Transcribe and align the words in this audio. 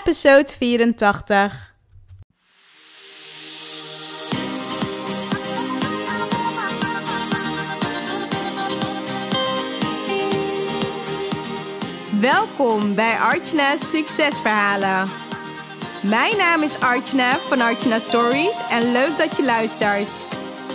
episode 0.00 0.52
84. 0.58 1.74
Welkom 12.20 12.94
bij 12.94 13.16
Artjana's 13.16 13.90
Succesverhalen. 13.90 15.10
Mijn 16.02 16.36
naam 16.36 16.62
is 16.62 16.80
Artjana 16.80 17.38
van 17.38 17.60
Artjana 17.60 17.98
Stories 17.98 18.60
en 18.70 18.92
leuk 18.92 19.18
dat 19.18 19.36
je 19.36 19.44
luistert. 19.44 20.08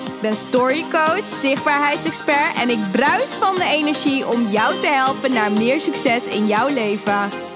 Ik 0.05 0.21
ben 0.21 0.35
storycoach, 0.35 1.27
zichtbaarheidsexpert 1.27 2.57
en 2.57 2.69
ik 2.69 2.91
bruis 2.91 3.33
van 3.33 3.55
de 3.55 3.65
energie 3.65 4.27
om 4.27 4.49
jou 4.49 4.79
te 4.79 4.87
helpen 4.87 5.33
naar 5.33 5.51
meer 5.51 5.81
succes 5.81 6.27
in 6.27 6.47
jouw 6.47 6.67
leven. 6.67 7.52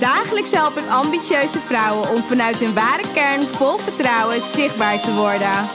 Dagelijks 0.00 0.52
help 0.52 0.76
ik 0.76 0.88
ambitieuze 0.88 1.60
vrouwen 1.60 2.10
om 2.10 2.22
vanuit 2.22 2.56
hun 2.56 2.74
ware 2.74 3.12
kern 3.14 3.42
vol 3.42 3.78
vertrouwen 3.78 4.42
zichtbaar 4.42 5.00
te 5.00 5.14
worden. 5.14 5.68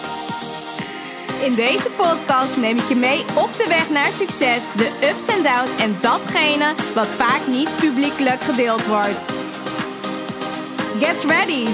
In 1.43 1.53
deze 1.53 1.89
podcast 1.89 2.57
neem 2.57 2.77
ik 2.77 2.87
je 2.87 2.95
mee 2.95 3.25
op 3.35 3.53
de 3.53 3.65
weg 3.67 3.89
naar 3.89 4.11
succes, 4.11 4.67
de 4.75 4.89
ups 5.09 5.27
en 5.27 5.43
downs 5.43 5.75
en 5.79 5.97
datgene 6.01 6.73
wat 6.93 7.07
vaak 7.07 7.47
niet 7.47 7.75
publiekelijk 7.79 8.41
gedeeld 8.41 8.85
wordt. 8.85 9.31
Get 10.99 11.23
ready! 11.23 11.67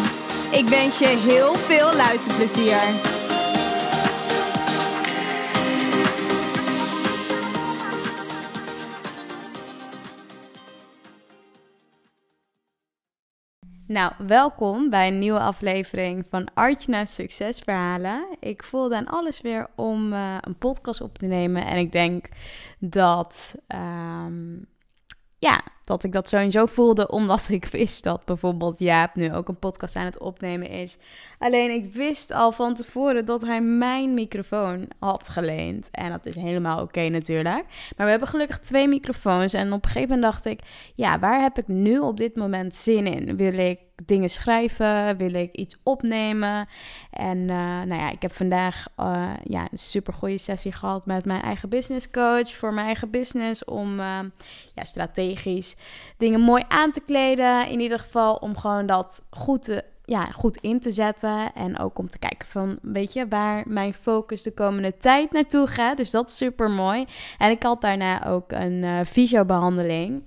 Ik 0.52 0.68
wens 0.70 0.98
je 0.98 1.08
heel 1.08 1.54
veel 1.54 1.96
luisterplezier. 1.96 2.80
Nou, 13.91 14.12
welkom 14.27 14.90
bij 14.90 15.08
een 15.08 15.20
nieuwe 15.20 15.40
aflevering 15.40 16.26
van 16.30 16.48
Artjana 16.54 17.05
Succesverhalen. 17.05 18.26
Ik 18.40 18.63
voelde 18.63 18.96
aan 18.96 19.07
alles 19.07 19.41
weer 19.41 19.68
om 19.76 20.13
uh, 20.13 20.38
een 20.41 20.57
podcast 20.57 21.02
op 21.02 21.18
te 21.18 21.26
nemen. 21.26 21.66
En 21.66 21.77
ik 21.77 21.91
denk 21.91 22.26
dat 22.79 23.55
um, 23.68 24.66
ja, 25.40 25.62
dat 25.92 26.04
ik 26.04 26.12
dat 26.12 26.30
sowieso 26.30 26.66
voelde, 26.66 27.08
omdat 27.08 27.50
ik 27.50 27.66
wist 27.66 28.04
dat 28.04 28.26
bijvoorbeeld 28.26 28.80
Jaap 28.80 29.16
nu 29.16 29.34
ook 29.34 29.48
een 29.48 29.60
podcast 29.60 29.96
aan 29.96 30.06
het 30.06 30.20
opnemen 30.20 30.70
is. 30.70 30.98
Alleen 31.40 31.72
ik 31.72 31.94
wist 31.94 32.32
al 32.32 32.52
van 32.52 32.74
tevoren 32.74 33.26
dat 33.26 33.46
hij 33.46 33.62
mijn 33.62 34.14
microfoon 34.14 34.88
had 35.00 35.30
geleend. 35.30 35.88
En 35.92 36.12
dat 36.12 36.26
is 36.26 36.36
helemaal 36.36 36.82
oké 36.82 37.10
natuurlijk. 37.10 37.66
Maar 37.98 38.06
we 38.06 38.10
hebben 38.12 38.28
gelukkig 38.28 38.60
twee 38.60 38.88
microfoons. 38.88 39.54
En 39.54 39.74
op 39.74 39.84
een 39.84 39.90
gegeven 39.90 40.10
moment 40.10 40.32
dacht 40.32 40.46
ik, 40.46 40.60
ja, 40.96 41.20
waar 41.20 41.42
heb 41.42 41.58
ik 41.58 41.68
nu 41.68 42.00
op 42.00 42.18
dit 42.18 42.36
moment 42.36 42.76
zin 42.76 43.06
in? 43.08 43.38
Wil 43.38 43.54
ik 43.54 43.80
dingen 44.05 44.30
schrijven? 44.30 45.18
Wil 45.18 45.34
ik 45.34 45.55
iets 45.55 45.77
opnemen? 45.84 46.68
En 47.12 47.38
uh, 47.38 47.48
nou 47.48 47.94
ja, 47.94 48.10
ik 48.12 48.21
heb 48.21 48.34
vandaag 48.34 48.88
uh, 48.99 49.30
ja, 49.44 49.68
een 49.71 49.77
super 49.77 50.13
goede 50.13 50.38
sessie 50.38 50.71
gehad 50.71 51.05
met 51.05 51.26
mijn 51.26 51.41
eigen 51.41 51.70
business 51.70 52.10
coach 52.10 52.55
voor 52.55 52.74
mijn 52.74 52.85
eigen 52.85 53.10
business. 53.10 53.66
Om 53.66 53.99
uh, 53.99 54.20
ja, 54.76 54.84
strategisch 54.84 55.76
dingen 56.18 56.40
mooi 56.40 56.63
aan 56.68 56.91
te 56.91 57.02
kleden. 57.05 57.70
In 57.70 57.79
ieder 57.79 57.99
geval 57.99 58.35
om 58.35 58.57
gewoon 58.57 58.85
dat 58.85 59.22
goed 59.29 59.63
te 59.63 59.84
ja, 60.05 60.26
goed 60.26 60.57
in 60.57 60.79
te 60.79 60.91
zetten. 60.91 61.54
En 61.54 61.79
ook 61.79 61.98
om 61.98 62.07
te 62.07 62.20
kijken 62.20 62.48
van, 62.48 62.79
weet 62.82 63.13
je, 63.13 63.27
waar 63.27 63.63
mijn 63.68 63.94
focus 63.94 64.41
de 64.41 64.53
komende 64.53 64.97
tijd 64.97 65.31
naartoe 65.31 65.68
gaat. 65.68 65.97
Dus 65.97 66.12
dat 66.12 66.29
is 66.29 66.38
super 66.38 66.69
mooi. 66.69 67.06
En 67.38 67.52
ik 67.52 67.63
had 67.63 67.81
daarna 67.81 68.28
ook 68.28 68.52
een 68.52 68.84
uh, 68.84 69.00
fysiobehandeling. 69.06 70.24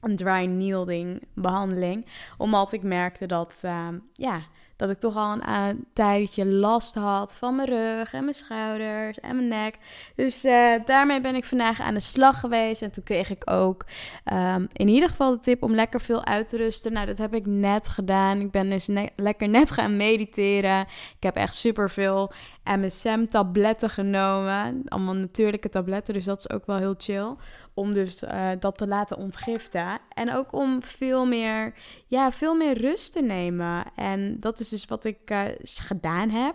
Een 0.00 0.16
dry 0.16 0.44
needling 0.44 1.22
behandeling. 1.34 2.06
Omdat 2.36 2.72
ik 2.72 2.82
merkte 2.82 3.26
dat, 3.26 3.52
uh, 3.64 3.88
ja, 4.12 4.42
dat 4.78 4.90
ik 4.90 4.98
toch 4.98 5.16
al 5.16 5.32
een, 5.32 5.50
een, 5.50 5.86
tijdje 5.92 6.46
last 6.46 6.94
had 6.94 7.36
van 7.36 7.56
mijn 7.56 7.68
rug 7.68 8.12
en 8.12 8.22
mijn 8.22 8.34
schouders 8.34 9.20
en 9.20 9.36
mijn 9.36 9.48
nek. 9.48 9.78
Dus 10.14 10.44
uh, 10.44 10.72
daarmee 10.84 11.20
ben 11.20 11.34
ik 11.34 11.44
vandaag 11.44 11.80
aan 11.80 11.94
de 11.94 12.00
slag 12.00 12.40
geweest. 12.40 12.82
En 12.82 12.90
toen 12.90 13.04
kreeg 13.04 13.30
ik 13.30 13.50
ook 13.50 13.84
um, 14.32 14.68
in 14.72 14.88
ieder 14.88 15.08
geval 15.08 15.30
de 15.30 15.38
tip 15.38 15.62
om 15.62 15.74
lekker 15.74 16.00
veel 16.00 16.24
uit 16.24 16.48
te 16.48 16.56
rusten. 16.56 16.92
Nou, 16.92 17.06
dat 17.06 17.18
heb 17.18 17.34
ik 17.34 17.46
net 17.46 17.88
gedaan. 17.88 18.40
Ik 18.40 18.50
ben 18.50 18.70
dus 18.70 18.88
lekker 19.16 19.48
net 19.48 19.70
gaan 19.70 19.96
mediteren. 19.96 20.80
Ik 21.16 21.22
heb 21.22 21.36
echt 21.36 21.54
super 21.54 21.90
veel 21.90 22.32
MSM-tabletten 22.64 23.90
genomen. 23.90 24.82
Allemaal 24.84 25.14
natuurlijke 25.14 25.68
tabletten, 25.68 26.14
dus 26.14 26.24
dat 26.24 26.38
is 26.38 26.50
ook 26.50 26.66
wel 26.66 26.76
heel 26.76 26.94
chill. 26.98 27.34
Om 27.78 27.92
dus 27.92 28.22
uh, 28.22 28.50
dat 28.58 28.78
te 28.78 28.86
laten 28.86 29.16
ontgiften. 29.16 29.98
En 30.14 30.32
ook 30.32 30.52
om 30.52 30.82
veel 30.82 31.26
meer, 31.26 31.74
ja, 32.06 32.32
veel 32.32 32.54
meer 32.54 32.80
rust 32.80 33.12
te 33.12 33.22
nemen. 33.22 33.84
En 33.94 34.40
dat 34.40 34.60
is 34.60 34.68
dus 34.68 34.84
wat 34.84 35.04
ik 35.04 35.30
uh, 35.30 35.44
gedaan 35.62 36.30
heb. 36.30 36.54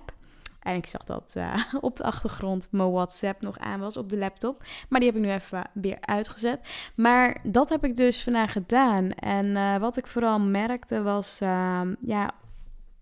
En 0.59 0.75
ik 0.75 0.85
zag 0.85 1.03
dat 1.03 1.33
uh, 1.37 1.55
op 1.81 1.95
de 1.95 2.03
achtergrond 2.03 2.67
mijn 2.71 2.91
WhatsApp 2.91 3.41
nog 3.41 3.59
aan 3.59 3.79
was 3.79 3.97
op 3.97 4.09
de 4.09 4.17
laptop. 4.17 4.63
Maar 4.89 4.99
die 4.99 5.09
heb 5.09 5.17
ik 5.17 5.25
nu 5.25 5.31
even 5.31 5.69
weer 5.73 5.97
uitgezet. 6.01 6.59
Maar 6.95 7.37
dat 7.43 7.69
heb 7.69 7.83
ik 7.83 7.95
dus 7.95 8.23
vandaag 8.23 8.51
gedaan. 8.51 9.11
En 9.11 9.79
wat 9.79 9.97
ik 9.97 10.07
vooral 10.07 10.39
merkte 10.39 11.01
was, 11.01 11.41
ehm, 11.41 11.95
ja, 11.99 12.31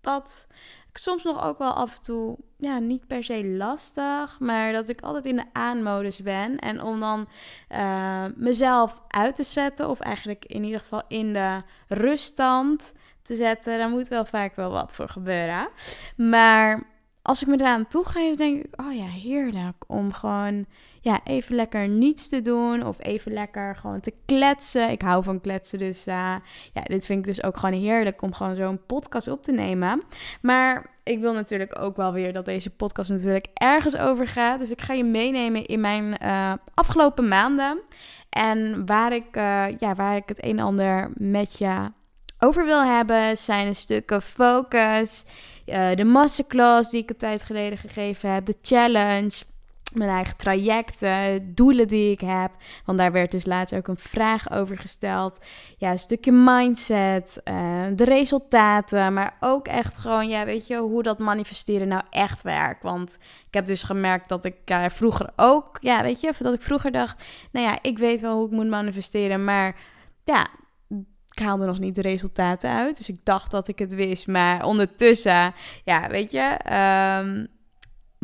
dat 0.00 0.48
soms 0.92 1.24
nog 1.24 1.44
ook 1.44 1.58
wel 1.58 1.72
af 1.72 1.96
en 1.96 2.02
toe, 2.02 2.36
ja, 2.56 2.78
niet 2.78 3.06
per 3.06 3.24
se 3.24 3.46
lastig, 3.46 4.40
maar 4.40 4.72
dat 4.72 4.88
ik 4.88 5.00
altijd 5.00 5.24
in 5.24 5.36
de 5.36 5.44
aanmodus 5.52 6.22
ben. 6.22 6.58
En 6.58 6.82
om 6.82 7.00
dan 7.00 7.28
uh, 7.70 8.24
mezelf 8.34 9.02
uit 9.08 9.34
te 9.34 9.44
zetten, 9.44 9.88
of 9.88 10.00
eigenlijk 10.00 10.44
in 10.44 10.64
ieder 10.64 10.80
geval 10.80 11.02
in 11.08 11.32
de 11.32 11.62
ruststand 11.88 12.92
te 13.22 13.34
zetten, 13.34 13.78
daar 13.78 13.88
moet 13.88 14.08
wel 14.08 14.24
vaak 14.24 14.56
wel 14.56 14.70
wat 14.70 14.94
voor 14.94 15.08
gebeuren. 15.08 15.68
Maar 16.16 16.91
als 17.22 17.42
ik 17.42 17.48
me 17.48 17.54
eraan 17.54 17.88
toegeef, 17.88 18.34
denk 18.34 18.64
ik, 18.64 18.80
oh 18.80 18.94
ja, 18.94 19.04
heerlijk 19.04 19.84
om 19.86 20.12
gewoon 20.12 20.66
ja, 21.00 21.20
even 21.24 21.54
lekker 21.54 21.88
niets 21.88 22.28
te 22.28 22.40
doen 22.40 22.86
of 22.86 22.96
even 22.98 23.32
lekker 23.32 23.76
gewoon 23.76 24.00
te 24.00 24.12
kletsen. 24.26 24.90
Ik 24.90 25.02
hou 25.02 25.22
van 25.22 25.40
kletsen, 25.40 25.78
dus 25.78 26.08
uh, 26.08 26.14
ja, 26.72 26.82
dit 26.84 27.06
vind 27.06 27.18
ik 27.18 27.24
dus 27.34 27.42
ook 27.42 27.56
gewoon 27.56 27.80
heerlijk 27.80 28.22
om 28.22 28.32
gewoon 28.32 28.54
zo'n 28.54 28.86
podcast 28.86 29.28
op 29.28 29.42
te 29.42 29.52
nemen. 29.52 30.02
Maar 30.40 30.90
ik 31.02 31.20
wil 31.20 31.32
natuurlijk 31.32 31.78
ook 31.78 31.96
wel 31.96 32.12
weer 32.12 32.32
dat 32.32 32.44
deze 32.44 32.70
podcast 32.70 33.10
natuurlijk 33.10 33.46
ergens 33.54 33.96
over 33.96 34.26
gaat. 34.26 34.58
Dus 34.58 34.70
ik 34.70 34.80
ga 34.80 34.92
je 34.92 35.04
meenemen 35.04 35.66
in 35.66 35.80
mijn 35.80 36.16
uh, 36.22 36.52
afgelopen 36.74 37.28
maanden. 37.28 37.80
En 38.30 38.86
waar 38.86 39.12
ik, 39.12 39.36
uh, 39.36 39.78
ja, 39.78 39.94
waar 39.94 40.16
ik 40.16 40.28
het 40.28 40.44
een 40.44 40.58
en 40.58 40.64
ander 40.64 41.10
met 41.14 41.58
je 41.58 41.90
over 42.44 42.64
wil 42.64 42.84
hebben, 42.84 43.36
zijn 43.36 43.66
een 43.66 43.74
stukken 43.74 44.22
focus. 44.22 45.24
Uh, 45.66 45.94
de 45.94 46.04
masterclass 46.04 46.90
die 46.90 47.02
ik 47.02 47.10
een 47.10 47.16
tijd 47.16 47.42
geleden 47.42 47.78
gegeven 47.78 48.32
heb. 48.32 48.46
De 48.46 48.56
challenge 48.62 49.44
mijn 49.94 50.10
eigen 50.10 50.36
trajecten, 50.36 51.54
doelen 51.54 51.88
die 51.88 52.10
ik 52.10 52.20
heb. 52.20 52.50
Want 52.84 52.98
daar 52.98 53.12
werd 53.12 53.30
dus 53.30 53.46
laatst 53.46 53.74
ook 53.74 53.88
een 53.88 53.96
vraag 53.96 54.50
over 54.50 54.78
gesteld. 54.78 55.38
Ja, 55.76 55.90
een 55.90 55.98
stukje 55.98 56.32
mindset, 56.32 57.40
uh, 57.44 57.84
de 57.94 58.04
resultaten, 58.04 59.12
maar 59.12 59.36
ook 59.40 59.66
echt 59.66 59.98
gewoon, 59.98 60.28
ja, 60.28 60.44
weet 60.44 60.66
je, 60.66 60.76
hoe 60.76 61.02
dat 61.02 61.18
manifesteren 61.18 61.88
nou 61.88 62.02
echt 62.10 62.42
werkt. 62.42 62.82
Want 62.82 63.18
ik 63.46 63.54
heb 63.54 63.66
dus 63.66 63.82
gemerkt 63.82 64.28
dat 64.28 64.44
ik 64.44 64.56
uh, 64.66 64.84
vroeger 64.88 65.30
ook, 65.36 65.78
ja, 65.80 66.02
weet 66.02 66.20
je, 66.20 66.32
dat 66.38 66.54
ik 66.54 66.62
vroeger 66.62 66.92
dacht, 66.92 67.24
nou 67.50 67.66
ja, 67.66 67.78
ik 67.82 67.98
weet 67.98 68.20
wel 68.20 68.36
hoe 68.36 68.46
ik 68.46 68.52
moet 68.52 68.68
manifesteren, 68.68 69.44
maar 69.44 69.76
ja, 70.24 70.46
ik 71.32 71.38
haalde 71.38 71.66
nog 71.66 71.78
niet 71.78 71.94
de 71.94 72.02
resultaten 72.02 72.70
uit. 72.70 72.96
Dus 72.96 73.08
ik 73.08 73.16
dacht 73.22 73.50
dat 73.50 73.68
ik 73.68 73.78
het 73.78 73.94
wist, 73.94 74.26
maar 74.26 74.64
ondertussen, 74.64 75.54
ja, 75.84 76.08
weet 76.08 76.30
je, 76.30 76.58
um, 77.22 77.48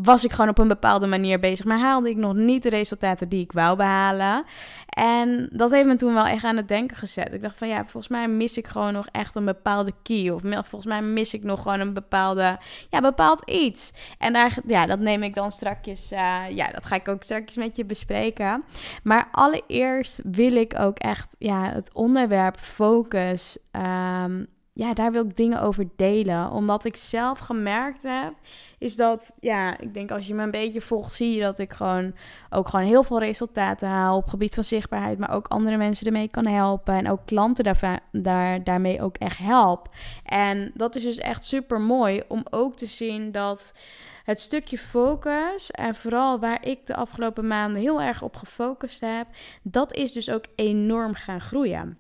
was 0.03 0.25
ik 0.25 0.33
gewoon 0.33 0.51
op 0.51 0.59
een 0.59 0.69
bepaalde 0.69 1.07
manier 1.07 1.39
bezig, 1.39 1.67
maar 1.67 1.79
haalde 1.79 2.11
ik 2.11 2.17
nog 2.17 2.35
niet 2.35 2.63
de 2.63 2.69
resultaten 2.69 3.29
die 3.29 3.43
ik 3.43 3.53
wou 3.53 3.77
behalen. 3.77 4.45
En 4.89 5.49
dat 5.53 5.71
heeft 5.71 5.87
me 5.87 5.97
toen 5.97 6.15
wel 6.15 6.27
echt 6.27 6.45
aan 6.45 6.57
het 6.57 6.69
denken 6.69 6.97
gezet. 6.97 7.33
Ik 7.33 7.43
dacht 7.43 7.59
van 7.59 7.69
ja, 7.69 7.77
volgens 7.77 8.09
mij 8.09 8.29
mis 8.29 8.57
ik 8.57 8.67
gewoon 8.67 8.93
nog 8.93 9.07
echt 9.13 9.35
een 9.35 9.45
bepaalde 9.45 9.93
key. 10.03 10.31
Of 10.31 10.43
volgens 10.43 10.87
mij 10.87 11.03
mis 11.03 11.35
ik 11.35 11.45
nog 11.45 11.63
gewoon 11.63 11.81
een 11.81 11.93
bepaalde, 11.93 12.59
ja, 12.91 13.01
bepaald 13.01 13.51
iets. 13.51 13.93
En 14.19 14.33
daar, 14.33 14.59
ja, 14.67 14.87
dat 14.87 14.99
neem 14.99 15.23
ik 15.23 15.35
dan 15.35 15.51
strakjes, 15.51 16.13
uh, 16.13 16.43
ja, 16.51 16.69
dat 16.69 16.87
ga 16.87 16.95
ik 16.95 17.09
ook 17.09 17.23
strakjes 17.23 17.57
met 17.57 17.77
je 17.77 17.85
bespreken. 17.85 18.65
Maar 19.03 19.29
allereerst 19.33 20.21
wil 20.23 20.57
ik 20.57 20.79
ook 20.79 20.99
echt, 20.99 21.37
ja, 21.39 21.73
het 21.73 21.91
onderwerp 21.93 22.57
focus, 22.59 23.59
um, 23.73 24.49
ja, 24.79 24.95
daar 24.95 25.13
wil 25.13 25.25
ik 25.25 25.37
dingen 25.37 25.63
over 25.63 25.89
delen. 25.97 26.51
Omdat 26.51 26.85
ik 26.85 26.97
zelf 26.97 27.39
gemerkt 27.39 28.03
heb, 28.03 28.35
is 28.79 28.97
dat, 28.97 29.37
ja, 29.41 29.79
ik 29.79 29.95
denk 29.95 30.11
als 30.11 30.27
je 30.27 30.35
me 30.35 30.43
een 30.43 30.51
beetje 30.51 30.81
volgt, 30.81 31.13
zie 31.13 31.35
je 31.35 31.41
dat 31.41 31.59
ik 31.59 31.73
gewoon 31.73 32.15
ook 32.51 32.69
gewoon 32.69 32.87
heel 32.87 33.03
veel 33.03 33.19
resultaten 33.19 33.89
haal 33.89 34.17
op 34.17 34.29
gebied 34.29 34.55
van 34.55 34.65
zichtbaarheid, 34.65 35.19
maar 35.19 35.35
ook 35.35 35.49
andere 35.49 35.77
mensen 35.77 36.07
ermee 36.07 36.29
kan 36.29 36.47
helpen 36.47 36.95
en 36.95 37.11
ook 37.11 37.21
klanten 37.25 37.65
daar, 37.65 38.01
daar, 38.13 38.65
daarmee 38.65 39.03
ook 39.03 39.17
echt 39.17 39.39
help. 39.39 39.89
En 40.25 40.71
dat 40.75 40.97
is 40.97 41.03
dus 41.03 41.19
echt 41.19 41.45
super 41.45 41.81
mooi 41.81 42.23
om 42.29 42.43
ook 42.51 42.77
te 42.77 42.87
zien 42.87 43.33
dat 43.33 43.79
het 44.25 44.41
stukje 44.41 44.79
focus 44.79 45.71
en 45.71 45.95
vooral 45.95 46.39
waar 46.39 46.67
ik 46.67 46.87
de 46.87 46.97
afgelopen 46.97 47.47
maanden 47.47 47.83
heel 47.83 48.01
erg 48.01 48.23
op 48.23 48.37
gefocust 48.37 49.01
heb, 49.01 49.27
dat 49.63 49.95
is 49.95 50.13
dus 50.13 50.31
ook 50.31 50.45
enorm 50.55 51.15
gaan 51.15 51.41
groeien. 51.41 51.99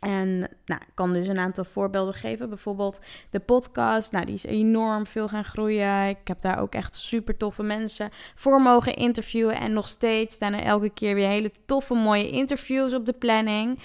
En 0.00 0.38
nou, 0.38 0.80
ik 0.80 0.94
kan 0.94 1.12
dus 1.12 1.26
een 1.26 1.38
aantal 1.38 1.64
voorbeelden 1.64 2.14
geven. 2.14 2.48
Bijvoorbeeld 2.48 3.00
de 3.30 3.40
podcast. 3.40 4.12
Nou, 4.12 4.24
die 4.24 4.34
is 4.34 4.44
enorm 4.44 5.06
veel 5.06 5.28
gaan 5.28 5.44
groeien. 5.44 6.08
Ik 6.08 6.28
heb 6.28 6.40
daar 6.40 6.60
ook 6.60 6.74
echt 6.74 6.94
super 6.94 7.36
toffe 7.36 7.62
mensen 7.62 8.10
voor 8.34 8.60
mogen 8.60 8.94
interviewen. 8.94 9.56
En 9.56 9.72
nog 9.72 9.88
steeds 9.88 10.34
staan 10.34 10.52
er 10.52 10.62
elke 10.62 10.90
keer 10.90 11.14
weer 11.14 11.28
hele 11.28 11.50
toffe, 11.66 11.94
mooie 11.94 12.30
interviews 12.30 12.94
op 12.94 13.06
de 13.06 13.12
planning. 13.12 13.78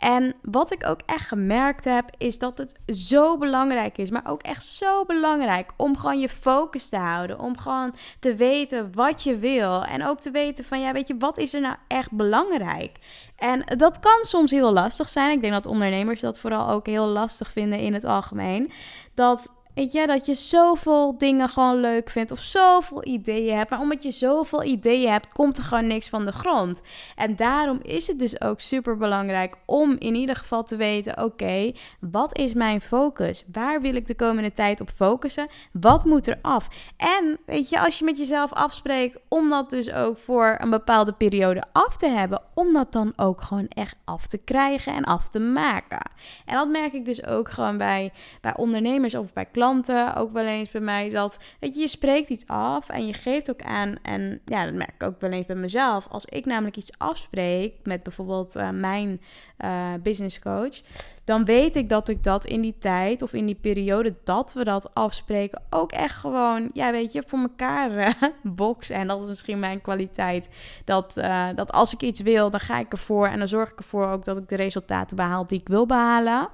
En 0.00 0.34
wat 0.42 0.72
ik 0.72 0.86
ook 0.86 1.00
echt 1.06 1.28
gemerkt 1.28 1.84
heb, 1.84 2.10
is 2.18 2.38
dat 2.38 2.58
het 2.58 2.74
zo 2.86 3.38
belangrijk 3.38 3.98
is. 3.98 4.10
Maar 4.10 4.26
ook 4.26 4.42
echt 4.42 4.64
zo 4.64 5.04
belangrijk 5.04 5.72
om 5.76 5.96
gewoon 5.96 6.20
je 6.20 6.28
focus 6.28 6.88
te 6.88 6.96
houden. 6.96 7.38
Om 7.38 7.58
gewoon 7.58 7.94
te 8.20 8.34
weten 8.34 8.92
wat 8.94 9.22
je 9.22 9.38
wil. 9.38 9.84
En 9.84 10.06
ook 10.06 10.20
te 10.20 10.30
weten 10.30 10.64
van, 10.64 10.80
ja, 10.80 10.92
weet 10.92 11.08
je, 11.08 11.16
wat 11.18 11.38
is 11.38 11.54
er 11.54 11.60
nou 11.60 11.76
echt 11.88 12.12
belangrijk? 12.12 12.98
En 13.36 13.62
dat 13.76 14.00
kan 14.00 14.18
soms 14.24 14.50
heel 14.50 14.72
lastig 14.72 15.08
zijn. 15.08 15.30
Ik 15.30 15.40
denk 15.40 15.52
dat 15.52 15.66
ondernemers 15.66 16.20
dat 16.20 16.38
vooral 16.38 16.68
ook 16.68 16.86
heel 16.86 17.06
lastig 17.06 17.50
vinden 17.50 17.78
in 17.78 17.94
het 17.94 18.04
algemeen. 18.04 18.72
Dat 19.14 19.48
Weet 19.80 19.92
je, 19.92 20.06
dat 20.06 20.26
je 20.26 20.34
zoveel 20.34 21.18
dingen 21.18 21.48
gewoon 21.48 21.80
leuk 21.80 22.10
vindt 22.10 22.30
of 22.30 22.38
zoveel 22.38 23.06
ideeën 23.06 23.56
hebt. 23.56 23.70
Maar 23.70 23.80
omdat 23.80 24.02
je 24.02 24.10
zoveel 24.10 24.62
ideeën 24.62 25.10
hebt, 25.10 25.32
komt 25.32 25.58
er 25.58 25.64
gewoon 25.64 25.86
niks 25.86 26.08
van 26.08 26.24
de 26.24 26.32
grond. 26.32 26.80
En 27.16 27.36
daarom 27.36 27.78
is 27.82 28.06
het 28.06 28.18
dus 28.18 28.40
ook 28.40 28.60
super 28.60 28.96
belangrijk 28.96 29.56
om 29.66 29.96
in 29.98 30.14
ieder 30.14 30.36
geval 30.36 30.64
te 30.64 30.76
weten: 30.76 31.22
oké, 31.22 31.72
wat 32.00 32.38
is 32.38 32.54
mijn 32.54 32.80
focus? 32.80 33.44
Waar 33.52 33.80
wil 33.80 33.94
ik 33.94 34.06
de 34.06 34.14
komende 34.14 34.50
tijd 34.50 34.80
op 34.80 34.90
focussen? 34.90 35.48
Wat 35.72 36.04
moet 36.04 36.26
er 36.26 36.38
af? 36.42 36.68
En 36.96 37.38
weet 37.46 37.68
je, 37.68 37.80
als 37.80 37.98
je 37.98 38.04
met 38.04 38.18
jezelf 38.18 38.52
afspreekt 38.52 39.18
om 39.28 39.48
dat 39.48 39.70
dus 39.70 39.92
ook 39.92 40.18
voor 40.18 40.56
een 40.58 40.70
bepaalde 40.70 41.12
periode 41.12 41.62
af 41.72 41.96
te 41.96 42.08
hebben, 42.08 42.42
om 42.54 42.72
dat 42.72 42.92
dan 42.92 43.12
ook 43.16 43.40
gewoon 43.40 43.68
echt 43.68 43.96
af 44.04 44.26
te 44.26 44.38
krijgen 44.38 44.94
en 44.94 45.04
af 45.04 45.28
te 45.28 45.38
maken. 45.38 46.10
En 46.44 46.54
dat 46.54 46.68
merk 46.68 46.92
ik 46.92 47.04
dus 47.04 47.24
ook 47.24 47.50
gewoon 47.50 47.78
bij, 47.78 48.12
bij 48.40 48.56
ondernemers 48.56 49.14
of 49.14 49.32
bij 49.32 49.44
klanten 49.44 49.68
ook 50.14 50.32
wel 50.32 50.46
eens 50.46 50.70
bij 50.70 50.80
mij 50.80 51.10
dat 51.10 51.38
je, 51.58 51.88
spreekt 51.88 52.28
iets 52.28 52.46
af 52.46 52.88
en 52.88 53.06
je 53.06 53.12
geeft 53.12 53.50
ook 53.50 53.62
aan. 53.62 53.94
En 54.02 54.40
ja, 54.44 54.64
dat 54.64 54.74
merk 54.74 54.94
ik 54.94 55.02
ook 55.02 55.20
wel 55.20 55.30
eens 55.30 55.46
bij 55.46 55.56
mezelf. 55.56 56.06
Als 56.08 56.24
ik 56.24 56.44
namelijk 56.44 56.76
iets 56.76 56.98
afspreek 56.98 57.74
met 57.82 58.02
bijvoorbeeld 58.02 58.56
uh, 58.56 58.70
mijn 58.70 59.20
uh, 59.58 59.92
business 60.02 60.38
coach, 60.38 60.80
dan 61.24 61.44
weet 61.44 61.76
ik 61.76 61.88
dat 61.88 62.08
ik 62.08 62.22
dat 62.22 62.44
in 62.44 62.60
die 62.60 62.78
tijd 62.78 63.22
of 63.22 63.32
in 63.32 63.46
die 63.46 63.58
periode 63.60 64.14
dat 64.24 64.52
we 64.52 64.64
dat 64.64 64.94
afspreken 64.94 65.62
ook 65.70 65.92
echt 65.92 66.16
gewoon, 66.16 66.70
ja, 66.72 66.90
weet 66.90 67.12
je, 67.12 67.22
voor 67.26 67.38
elkaar 67.38 67.90
uh, 67.90 68.08
boksen. 68.42 68.96
En 68.96 69.06
dat 69.06 69.20
is 69.20 69.26
misschien 69.26 69.58
mijn 69.58 69.80
kwaliteit. 69.80 70.48
Dat, 70.84 71.14
dat 71.54 71.72
als 71.72 71.94
ik 71.94 72.00
iets 72.02 72.20
wil, 72.20 72.50
dan 72.50 72.60
ga 72.60 72.78
ik 72.78 72.92
ervoor 72.92 73.26
en 73.26 73.38
dan 73.38 73.48
zorg 73.48 73.70
ik 73.70 73.78
ervoor 73.78 74.06
ook 74.06 74.24
dat 74.24 74.36
ik 74.36 74.48
de 74.48 74.56
resultaten 74.56 75.16
behaal 75.16 75.46
die 75.46 75.60
ik 75.60 75.68
wil 75.68 75.86
behalen. 75.86 76.48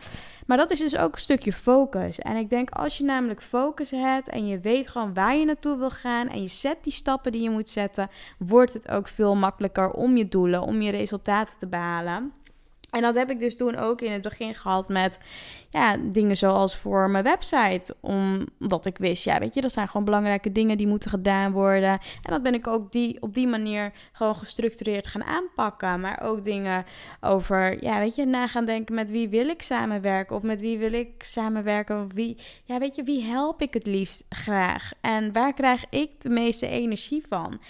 Maar 0.46 0.56
dat 0.56 0.70
is 0.70 0.78
dus 0.78 0.96
ook 0.96 1.14
een 1.14 1.20
stukje 1.20 1.52
focus. 1.52 2.18
En 2.18 2.36
ik 2.36 2.50
denk 2.50 2.70
als 2.70 2.98
je 2.98 3.04
namelijk 3.04 3.42
focus 3.42 3.90
hebt 3.90 4.28
en 4.28 4.46
je 4.46 4.58
weet 4.58 4.88
gewoon 4.88 5.14
waar 5.14 5.36
je 5.36 5.44
naartoe 5.44 5.78
wil 5.78 5.90
gaan 5.90 6.28
en 6.28 6.42
je 6.42 6.48
zet 6.48 6.76
die 6.82 6.92
stappen 6.92 7.32
die 7.32 7.42
je 7.42 7.50
moet 7.50 7.68
zetten, 7.68 8.08
wordt 8.38 8.72
het 8.72 8.88
ook 8.88 9.08
veel 9.08 9.34
makkelijker 9.34 9.90
om 9.90 10.16
je 10.16 10.28
doelen, 10.28 10.62
om 10.62 10.80
je 10.80 10.90
resultaten 10.90 11.58
te 11.58 11.66
behalen. 11.66 12.32
En 12.96 13.02
dat 13.02 13.14
heb 13.14 13.30
ik 13.30 13.38
dus 13.38 13.56
toen 13.56 13.76
ook 13.76 14.00
in 14.00 14.12
het 14.12 14.22
begin 14.22 14.54
gehad 14.54 14.88
met 14.88 15.18
ja, 15.70 15.96
dingen 15.96 16.36
zoals 16.36 16.76
voor 16.76 17.10
mijn 17.10 17.24
website. 17.24 17.96
Omdat 18.00 18.86
ik 18.86 18.98
wist, 18.98 19.24
ja, 19.24 19.38
weet 19.38 19.54
je, 19.54 19.60
dat 19.60 19.72
zijn 19.72 19.88
gewoon 19.88 20.04
belangrijke 20.04 20.52
dingen 20.52 20.76
die 20.76 20.86
moeten 20.86 21.10
gedaan 21.10 21.52
worden. 21.52 21.90
En 21.90 22.30
dat 22.32 22.42
ben 22.42 22.54
ik 22.54 22.66
ook 22.66 22.92
die, 22.92 23.22
op 23.22 23.34
die 23.34 23.46
manier 23.46 23.92
gewoon 24.12 24.36
gestructureerd 24.36 25.06
gaan 25.06 25.24
aanpakken. 25.24 26.00
Maar 26.00 26.20
ook 26.22 26.44
dingen 26.44 26.84
over, 27.20 27.82
ja, 27.82 27.98
weet 27.98 28.14
je, 28.14 28.26
na 28.26 28.46
gaan 28.46 28.64
denken 28.64 28.94
met 28.94 29.10
wie 29.10 29.28
wil 29.28 29.48
ik 29.48 29.62
samenwerken? 29.62 30.36
Of 30.36 30.42
met 30.42 30.60
wie 30.60 30.78
wil 30.78 30.92
ik 30.92 31.22
samenwerken? 31.22 32.04
Of 32.04 32.12
wie, 32.12 32.36
ja, 32.64 32.78
weet 32.78 32.94
je, 32.96 33.02
wie 33.02 33.22
help 33.22 33.62
ik 33.62 33.74
het 33.74 33.86
liefst 33.86 34.26
graag? 34.28 34.90
En 35.00 35.32
waar 35.32 35.52
krijg 35.54 35.84
ik 35.90 36.10
de 36.18 36.28
meeste 36.28 36.66
energie 36.66 37.24
van? 37.28 37.60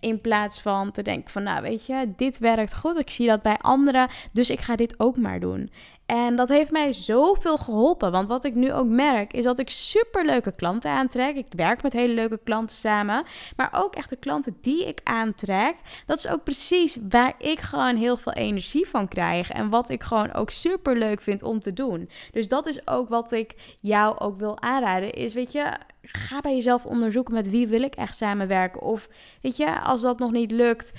In 0.00 0.20
plaats 0.20 0.60
van 0.60 0.92
te 0.92 1.02
denken 1.02 1.30
van, 1.30 1.42
nou 1.42 1.62
weet 1.62 1.86
je, 1.86 2.12
dit 2.16 2.38
werkt 2.38 2.76
goed. 2.76 2.98
Ik 2.98 3.10
zie 3.10 3.26
dat 3.26 3.42
bij 3.42 3.58
anderen, 3.58 4.08
dus 4.32 4.50
ik 4.50 4.60
ga 4.60 4.76
dit 4.76 4.94
ook 4.98 5.16
maar 5.16 5.40
doen. 5.40 5.70
En 6.06 6.36
dat 6.36 6.48
heeft 6.48 6.70
mij 6.70 6.92
zoveel 6.92 7.56
geholpen. 7.56 8.12
Want 8.12 8.28
wat 8.28 8.44
ik 8.44 8.54
nu 8.54 8.72
ook 8.72 8.86
merk, 8.86 9.32
is 9.32 9.44
dat 9.44 9.58
ik 9.58 9.70
super 9.70 10.24
leuke 10.24 10.52
klanten 10.52 10.90
aantrek. 10.90 11.36
Ik 11.36 11.46
werk 11.56 11.82
met 11.82 11.92
hele 11.92 12.14
leuke 12.14 12.40
klanten 12.44 12.76
samen. 12.76 13.24
Maar 13.56 13.68
ook 13.72 13.94
echt 13.94 14.10
de 14.10 14.16
klanten 14.16 14.56
die 14.60 14.86
ik 14.86 15.00
aantrek. 15.04 15.74
Dat 16.06 16.18
is 16.18 16.28
ook 16.28 16.44
precies 16.44 16.98
waar 17.08 17.34
ik 17.38 17.60
gewoon 17.60 17.96
heel 17.96 18.16
veel 18.16 18.32
energie 18.32 18.88
van 18.88 19.08
krijg. 19.08 19.50
En 19.50 19.70
wat 19.70 19.88
ik 19.88 20.02
gewoon 20.02 20.32
ook 20.32 20.50
super 20.50 20.96
leuk 20.96 21.20
vind 21.20 21.42
om 21.42 21.60
te 21.60 21.72
doen. 21.72 22.10
Dus 22.32 22.48
dat 22.48 22.66
is 22.66 22.88
ook 22.88 23.08
wat 23.08 23.32
ik 23.32 23.76
jou 23.80 24.18
ook 24.18 24.38
wil 24.38 24.60
aanraden. 24.60 25.12
Is 25.12 25.34
weet 25.34 25.52
je, 25.52 25.72
ga 26.12 26.40
bij 26.40 26.54
jezelf 26.54 26.84
onderzoeken 26.84 27.34
met 27.34 27.50
wie 27.50 27.66
wil 27.66 27.82
ik 27.82 27.94
echt 27.94 28.16
samenwerken. 28.16 28.82
Of 28.82 29.08
weet 29.40 29.56
je, 29.56 29.80
als 29.80 30.00
dat 30.00 30.18
nog 30.18 30.30
niet 30.30 30.50
lukt 30.50 30.92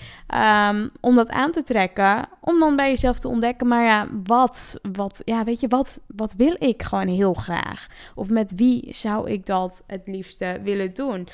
um, 0.70 0.90
om 1.00 1.16
dat 1.16 1.30
aan 1.30 1.52
te 1.52 1.64
trekken, 1.64 2.30
om 2.40 2.60
dan 2.60 2.76
bij 2.76 2.90
jezelf 2.90 3.20
te 3.20 3.28
ontdekken, 3.28 3.68
maar 3.68 3.84
ja, 3.84 4.08
wat, 4.24 4.80
wat, 4.92 5.22
ja, 5.26 5.44
weet 5.44 5.60
je, 5.60 5.68
wat, 5.68 6.02
wat 6.18 6.34
wil 6.34 6.56
ik 6.60 6.84
gewoon 6.84 7.08
heel 7.08 7.34
graag? 7.34 7.88
Of 8.16 8.30
met 8.30 8.54
wie 8.56 8.94
zou 8.94 9.30
ik 9.30 9.46
dat 9.46 9.84
het 9.88 10.02
liefste 10.06 10.60
willen 10.64 10.94
doen? 10.94 11.28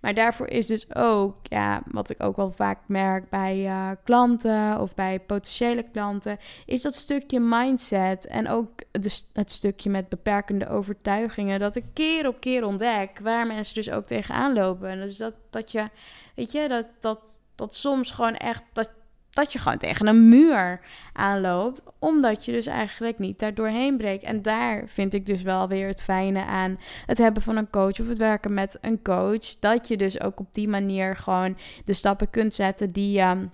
Maar 0.00 0.14
daarvoor 0.14 0.46
is 0.48 0.66
dus 0.66 0.94
ook, 0.94 1.36
ja, 1.42 1.82
wat 1.86 2.10
ik 2.10 2.22
ook 2.22 2.36
wel 2.36 2.50
vaak 2.50 2.78
merk 2.86 3.30
bij 3.30 3.66
uh, 3.66 3.90
klanten 4.04 4.80
of 4.80 4.94
bij 4.94 5.20
potentiële 5.20 5.82
klanten, 5.82 6.38
is 6.66 6.82
dat 6.82 6.94
stukje 6.94 7.40
mindset 7.40 8.26
en 8.26 8.48
ook 8.48 8.70
dus 8.90 9.30
het 9.32 9.50
stukje 9.50 9.90
met 9.90 10.08
beperkende 10.08 10.68
overtuigingen. 10.68 11.60
Dat 11.60 11.76
ik 11.76 11.84
keer 11.92 12.26
op 12.26 12.40
keer 12.40 12.64
ontdek 12.64 13.18
waar 13.22 13.46
mensen 13.46 13.74
dus 13.74 13.90
ook 13.90 14.06
tegenaan 14.06 14.52
lopen. 14.52 14.88
En 14.88 14.98
dus 14.98 15.16
dat, 15.16 15.34
dat 15.50 15.72
je, 15.72 15.88
weet 16.34 16.52
je, 16.52 16.68
dat, 16.68 16.96
dat, 17.00 17.40
dat 17.54 17.74
soms 17.74 18.10
gewoon 18.10 18.36
echt, 18.36 18.64
dat, 18.72 18.90
dat 19.36 19.52
je 19.52 19.58
gewoon 19.58 19.78
tegen 19.78 20.06
een 20.06 20.28
muur 20.28 20.80
aanloopt, 21.12 21.82
omdat 21.98 22.44
je 22.44 22.52
dus 22.52 22.66
eigenlijk 22.66 23.18
niet 23.18 23.38
daar 23.38 23.54
doorheen 23.54 23.96
breekt. 23.96 24.24
En 24.24 24.42
daar 24.42 24.82
vind 24.86 25.14
ik 25.14 25.26
dus 25.26 25.42
wel 25.42 25.68
weer 25.68 25.88
het 25.88 26.02
fijne 26.02 26.44
aan 26.44 26.78
het 27.06 27.18
hebben 27.18 27.42
van 27.42 27.56
een 27.56 27.70
coach 27.70 28.00
of 28.00 28.08
het 28.08 28.18
werken 28.18 28.54
met 28.54 28.78
een 28.80 29.02
coach, 29.02 29.58
dat 29.60 29.88
je 29.88 29.96
dus 29.96 30.20
ook 30.20 30.40
op 30.40 30.54
die 30.54 30.68
manier 30.68 31.16
gewoon 31.16 31.56
de 31.84 31.92
stappen 31.92 32.30
kunt 32.30 32.54
zetten 32.54 32.92
die 32.92 33.10
je 33.10 33.48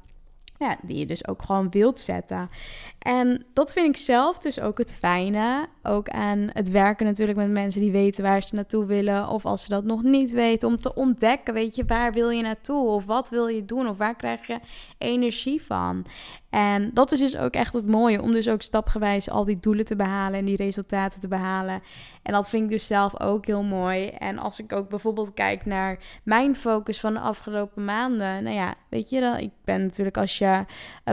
die 0.82 0.98
je 0.98 1.06
dus 1.06 1.28
ook 1.28 1.42
gewoon 1.42 1.70
wilt 1.70 2.00
zetten. 2.00 2.50
En 2.98 3.44
dat 3.52 3.72
vind 3.72 3.96
ik 3.96 4.02
zelf 4.02 4.38
dus 4.38 4.60
ook 4.60 4.78
het 4.78 4.94
fijne. 4.94 5.68
Ook 5.82 6.08
aan 6.08 6.50
het 6.52 6.70
werken 6.70 7.06
natuurlijk 7.06 7.38
met 7.38 7.50
mensen 7.50 7.80
die 7.80 7.90
weten 7.90 8.22
waar 8.22 8.42
ze 8.42 8.54
naartoe 8.54 8.86
willen. 8.86 9.28
Of 9.28 9.46
als 9.46 9.62
ze 9.62 9.68
dat 9.68 9.84
nog 9.84 10.02
niet 10.02 10.32
weten, 10.32 10.68
om 10.68 10.78
te 10.78 10.94
ontdekken, 10.94 11.54
weet 11.54 11.74
je, 11.74 11.84
waar 11.84 12.12
wil 12.12 12.30
je 12.30 12.42
naartoe? 12.42 12.88
Of 12.88 13.06
wat 13.06 13.28
wil 13.28 13.46
je 13.46 13.64
doen? 13.64 13.88
Of 13.88 13.98
waar 13.98 14.16
krijg 14.16 14.46
je 14.46 14.60
energie 14.98 15.62
van? 15.62 16.06
En 16.52 16.90
dat 16.94 17.12
is 17.12 17.18
dus 17.18 17.36
ook 17.36 17.54
echt 17.54 17.72
het 17.72 17.86
mooie, 17.86 18.22
om 18.22 18.32
dus 18.32 18.48
ook 18.48 18.62
stapgewijs 18.62 19.30
al 19.30 19.44
die 19.44 19.58
doelen 19.58 19.84
te 19.84 19.96
behalen 19.96 20.38
en 20.38 20.44
die 20.44 20.56
resultaten 20.56 21.20
te 21.20 21.28
behalen. 21.28 21.82
En 22.22 22.32
dat 22.32 22.48
vind 22.48 22.64
ik 22.64 22.70
dus 22.70 22.86
zelf 22.86 23.20
ook 23.20 23.46
heel 23.46 23.62
mooi. 23.62 24.08
En 24.08 24.38
als 24.38 24.58
ik 24.58 24.72
ook 24.72 24.88
bijvoorbeeld 24.88 25.34
kijk 25.34 25.66
naar 25.66 25.98
mijn 26.22 26.56
focus 26.56 27.00
van 27.00 27.12
de 27.12 27.20
afgelopen 27.20 27.84
maanden. 27.84 28.42
Nou 28.42 28.56
ja, 28.56 28.74
weet 28.88 29.10
je, 29.10 29.36
ik 29.38 29.50
ben 29.64 29.82
natuurlijk, 29.82 30.16
als 30.16 30.38
je 30.38 30.64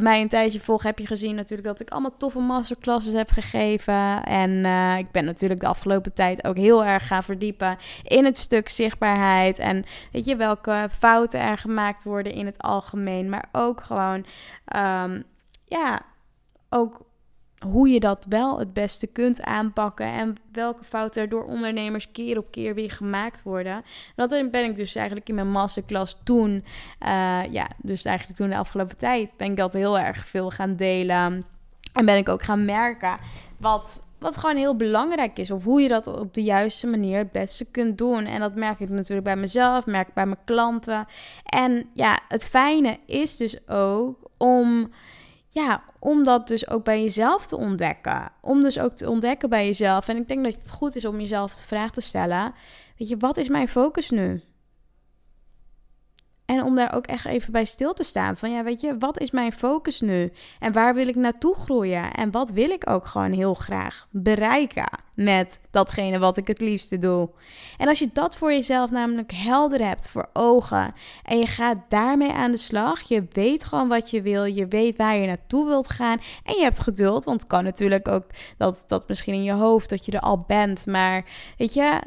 mij 0.02 0.22
een 0.22 0.28
tijdje 0.28 0.60
volgt, 0.60 0.84
heb 0.84 1.00
je 1.00 1.06
gezien 1.06 1.36
natuurlijk 1.36 1.68
dat 1.68 1.80
ik 1.80 1.90
allemaal 1.90 2.18
toffe 2.18 2.40
masterclasses 2.40 3.14
heb 3.14 3.32
gegeven. 3.32 4.24
En 4.24 4.50
uh, 4.50 4.98
ik 4.98 5.12
ben 5.12 5.26
natuurlijk 5.26 5.60
de 5.60 5.68
afgelopen 5.68 6.14
tijd 6.14 6.44
ook 6.44 6.58
heel 6.58 6.86
erg 6.86 7.08
gaan 7.08 7.24
verdiepen 7.24 7.78
in 8.04 8.26
het 8.26 8.38
stuk 8.38 8.70
zichtbaarheid. 8.70 9.60
En 9.60 9.86
weet 10.12 10.26
je, 10.26 10.36
welke 10.36 10.90
fouten 11.00 11.40
er 11.40 11.58
gemaakt 11.58 12.04
worden 12.04 12.34
in 12.34 12.46
het 12.46 12.62
algemeen. 12.62 13.30
Maar 13.30 13.46
ook 13.52 13.82
gewoon, 13.82 14.26
um, 14.76 15.24
ja, 15.70 16.02
ook 16.70 17.02
hoe 17.66 17.90
je 17.90 18.00
dat 18.00 18.26
wel 18.30 18.60
het 18.60 18.74
beste 18.74 19.08
kunt 19.08 19.42
aanpakken 19.42 20.06
en 20.06 20.36
welke 20.52 20.84
fouten 20.84 21.22
er 21.22 21.30
door 21.30 21.44
ondernemers 21.44 22.12
keer 22.12 22.38
op 22.38 22.52
keer 22.52 22.76
weer 22.76 22.92
gemaakt 22.92 23.44
worden. 23.44 23.84
Dat 24.16 24.30
ben 24.30 24.64
ik 24.64 24.76
dus 24.76 24.96
eigenlijk 24.96 25.30
in 25.30 25.36
mijn 25.36 25.52
masterclass 25.52 26.18
toen, 26.24 26.50
uh, 27.04 27.44
ja, 27.52 27.68
dus 27.78 28.06
eigenlijk 28.06 28.38
toen 28.38 28.50
de 28.50 28.58
afgelopen 28.58 28.98
tijd 28.98 29.34
ben 29.38 29.52
ik 29.52 29.58
dat 29.58 29.74
heel 29.74 30.00
erg 30.00 30.26
veel 30.26 30.50
gaan 30.50 30.76
delen. 30.76 31.46
En 31.94 32.06
ben 32.06 32.18
ik 32.18 32.30
ook 32.30 32.44
gaan 32.44 32.66
merken 32.66 33.18
wat, 33.58 34.04
wat 34.20 34.38
gewoon 34.38 34.56
heel 34.56 34.76
belangrijk 34.76 35.40
is. 35.40 35.52
Of 35.52 35.64
hoe 35.64 35.82
je 35.82 35.88
dat 35.88 36.08
op 36.08 36.34
de 36.34 36.44
juiste 36.44 36.88
manier 36.88 37.18
het 37.18 37.32
beste 37.32 37.66
kunt 37.66 37.98
doen. 37.98 38.26
En 38.26 38.40
dat 38.40 38.56
merk 38.56 38.80
ik 38.80 38.90
natuurlijk 38.90 39.24
bij 39.24 39.36
mezelf, 39.36 39.86
merk 39.86 40.08
ik 40.08 40.14
bij 40.14 40.26
mijn 40.26 40.44
klanten. 40.46 41.08
En 41.44 41.90
ja, 41.94 42.20
het 42.28 42.50
fijne 42.50 43.00
is 43.06 43.38
dus 43.38 43.68
ook 43.68 44.30
om 44.38 44.92
ja, 45.50 45.84
om 46.00 46.24
dat 46.24 46.48
dus 46.48 46.70
ook 46.70 46.84
bij 46.84 47.02
jezelf 47.02 47.48
te 47.48 47.58
ontdekken. 47.58 48.32
Om 48.42 48.62
dus 48.62 48.80
ook 48.80 48.94
te 48.94 49.10
ontdekken 49.10 49.50
bij 49.50 49.66
jezelf. 49.66 50.08
En 50.08 50.18
ik 50.18 50.28
denk 50.28 50.44
dat 50.44 50.54
het 50.54 50.72
goed 50.72 50.96
is 50.96 51.06
om 51.06 51.20
jezelf 51.20 51.56
de 51.56 51.64
vraag 51.64 51.92
te 51.92 52.02
stellen: 52.02 52.54
Weet 52.98 53.10
je, 53.10 53.18
wat 53.18 53.38
is 53.38 53.50
mijn 53.50 53.68
focus 53.68 54.10
nu? 54.10 54.42
En 56.50 56.64
om 56.64 56.76
daar 56.76 56.94
ook 56.94 57.06
echt 57.08 57.26
even 57.26 57.52
bij 57.52 57.66
stil 57.66 57.94
te 57.94 58.04
staan. 58.04 58.38
Van 58.38 58.52
ja, 58.52 58.64
weet 58.64 58.82
je, 58.82 58.98
wat 58.98 59.20
is 59.20 59.32
mijn 59.32 59.52
focus 59.52 60.02
nu? 60.02 60.32
En 60.60 60.72
waar 60.72 60.94
wil 60.94 61.08
ik 61.08 61.16
naartoe 61.16 61.56
groeien? 61.56 62.12
En 62.12 62.32
wat 62.32 62.52
wil 62.52 62.70
ik 62.70 62.90
ook 62.90 63.06
gewoon 63.06 63.32
heel 63.32 63.54
graag 63.54 64.08
bereiken 64.12 65.00
met 65.14 65.60
datgene 65.72 66.20
wat 66.20 66.38
ik 66.38 66.48
het 66.48 66.60
liefste 66.60 67.00
doe? 67.00 67.30
En 67.78 67.88
als 67.88 68.00
je 68.00 68.10
dat 68.14 68.36
voor 68.36 68.52
jezelf 68.52 68.92
namelijk 68.92 69.32
helder 69.32 69.88
hebt 69.88 70.08
voor 70.08 70.30
ogen 70.34 70.94
en 71.24 71.40
je 71.40 71.48
gaat 71.48 71.78
daarmee 71.90 72.32
aan 72.32 72.52
de 72.52 72.58
slag, 72.58 73.02
je 73.02 73.28
weet 73.32 73.64
gewoon 73.64 73.88
wat 73.88 74.10
je 74.10 74.22
wil, 74.22 74.44
je 74.44 74.68
weet 74.68 74.96
waar 74.96 75.16
je 75.16 75.28
naartoe 75.28 75.66
wilt 75.66 75.90
gaan 75.90 76.18
en 76.44 76.56
je 76.56 76.64
hebt 76.64 76.80
geduld, 76.80 77.24
want 77.24 77.40
het 77.40 77.50
kan 77.50 77.64
natuurlijk 77.64 78.08
ook 78.08 78.26
dat 78.58 78.84
dat 78.88 79.08
misschien 79.08 79.34
in 79.34 79.44
je 79.44 79.52
hoofd 79.52 79.90
dat 79.90 80.06
je 80.06 80.12
er 80.12 80.20
al 80.20 80.44
bent, 80.48 80.86
maar 80.86 81.26
weet 81.58 81.74
je, 81.74 82.02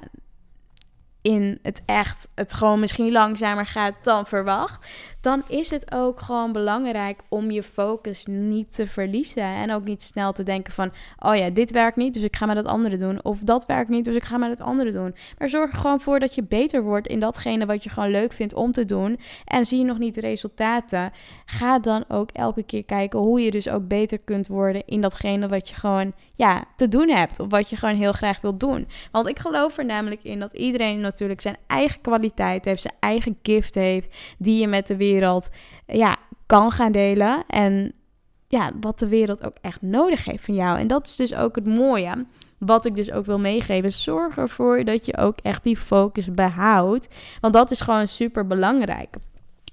in 1.23 1.59
het 1.63 1.83
echt 1.87 2.29
het 2.35 2.53
gewoon 2.53 2.81
misschien 2.81 3.13
langzamer 3.13 3.67
gaat 3.67 3.95
dan 4.03 4.27
verwacht 4.27 4.87
dan 5.23 5.43
is 5.49 5.71
het 5.71 5.95
ook 5.95 6.21
gewoon 6.21 6.53
belangrijk 6.53 7.21
om 7.29 7.51
je 7.51 7.63
focus 7.63 8.27
niet 8.27 8.75
te 8.75 8.87
verliezen. 8.87 9.43
En 9.43 9.73
ook 9.73 9.85
niet 9.85 10.03
snel 10.03 10.33
te 10.33 10.43
denken 10.43 10.73
van, 10.73 10.93
oh 11.19 11.37
ja, 11.37 11.51
dit 11.51 11.71
werkt 11.71 11.97
niet, 11.97 12.15
dus 12.15 12.23
ik 12.23 12.37
ga 12.37 12.47
maar 12.47 12.55
dat 12.55 12.67
andere 12.67 12.97
doen. 12.97 13.25
Of 13.25 13.41
dat 13.41 13.67
werkt 13.67 13.89
niet, 13.89 14.05
dus 14.05 14.15
ik 14.15 14.25
ga 14.25 14.37
maar 14.37 14.49
dat 14.49 14.61
andere 14.61 14.93
doen. 14.93 15.15
Maar 15.39 15.49
zorg 15.49 15.73
er 15.73 15.79
gewoon 15.79 16.01
voor 16.01 16.21
dat 16.21 16.35
je 16.35 16.43
beter 16.43 16.83
wordt 16.83 17.07
in 17.07 17.21
datgene 17.21 17.67
wat 17.67 17.85
je 17.85 17.91
gewoon 17.91 18.11
leuk 18.11 18.33
vindt 18.33 18.55
om 18.55 18.73
te 18.73 18.85
doen. 18.85 19.21
En 19.45 19.67
zie 19.67 19.79
je 19.79 19.85
nog 19.85 19.99
niet 19.99 20.15
de 20.15 20.21
resultaten, 20.21 21.13
ga 21.45 21.79
dan 21.79 22.05
ook 22.09 22.31
elke 22.31 22.63
keer 22.63 22.85
kijken 22.85 23.19
hoe 23.19 23.41
je 23.41 23.51
dus 23.51 23.69
ook 23.69 23.89
beter 23.89 24.19
kunt 24.19 24.47
worden 24.47 24.83
in 24.87 25.01
datgene 25.01 25.49
wat 25.49 25.69
je 25.69 25.75
gewoon, 25.75 26.13
ja, 26.35 26.65
te 26.77 26.89
doen 26.89 27.09
hebt. 27.09 27.41
Of 27.41 27.51
wat 27.51 27.71
je 27.71 27.77
gewoon 27.77 27.97
heel 27.97 28.13
graag 28.13 28.41
wilt 28.41 28.61
doen. 28.61 28.89
Want 29.11 29.29
ik 29.29 29.39
geloof 29.39 29.79
er 29.79 29.85
namelijk 29.85 30.23
in 30.23 30.41
dat 30.41 30.53
iedereen 30.53 31.01
natuurlijk 31.01 31.41
zijn 31.41 31.57
eigen 31.67 32.01
kwaliteit 32.01 32.65
heeft, 32.65 32.83
zijn 32.83 32.95
eigen 33.01 33.39
gift 33.43 33.75
heeft, 33.75 34.17
die 34.39 34.61
je 34.61 34.67
met 34.67 34.87
de 34.87 34.97
wereld 34.97 35.11
wereld 35.13 35.51
ja, 35.87 36.17
kan 36.47 36.71
gaan 36.71 36.93
delen. 36.93 37.45
En 37.47 37.93
ja, 38.49 38.71
wat 38.81 38.99
de 38.99 39.09
wereld 39.09 39.47
ook 39.47 39.57
echt 39.61 39.83
nodig 39.83 40.25
heeft 40.25 40.45
van 40.45 40.55
jou. 40.55 40.79
En 40.79 40.87
dat 40.87 41.07
is 41.07 41.17
dus 41.17 41.35
ook 41.35 41.55
het 41.55 41.67
mooie. 41.67 42.27
Wat 42.59 42.87
ik 42.87 42.95
dus 42.95 43.13
ook 43.13 43.25
wil 43.25 43.39
meegeven. 43.39 43.93
Zorg 43.93 44.39
ervoor 44.39 44.85
dat 44.85 45.07
je 45.07 45.17
ook 45.17 45.39
echt 45.43 45.63
die 45.63 45.77
focus 45.77 46.31
behoudt. 46.31 47.09
Want 47.41 47.55
dat 47.55 47.71
is 47.71 47.81
gewoon 47.81 48.09
super 48.09 48.47
belangrijk. 48.47 49.17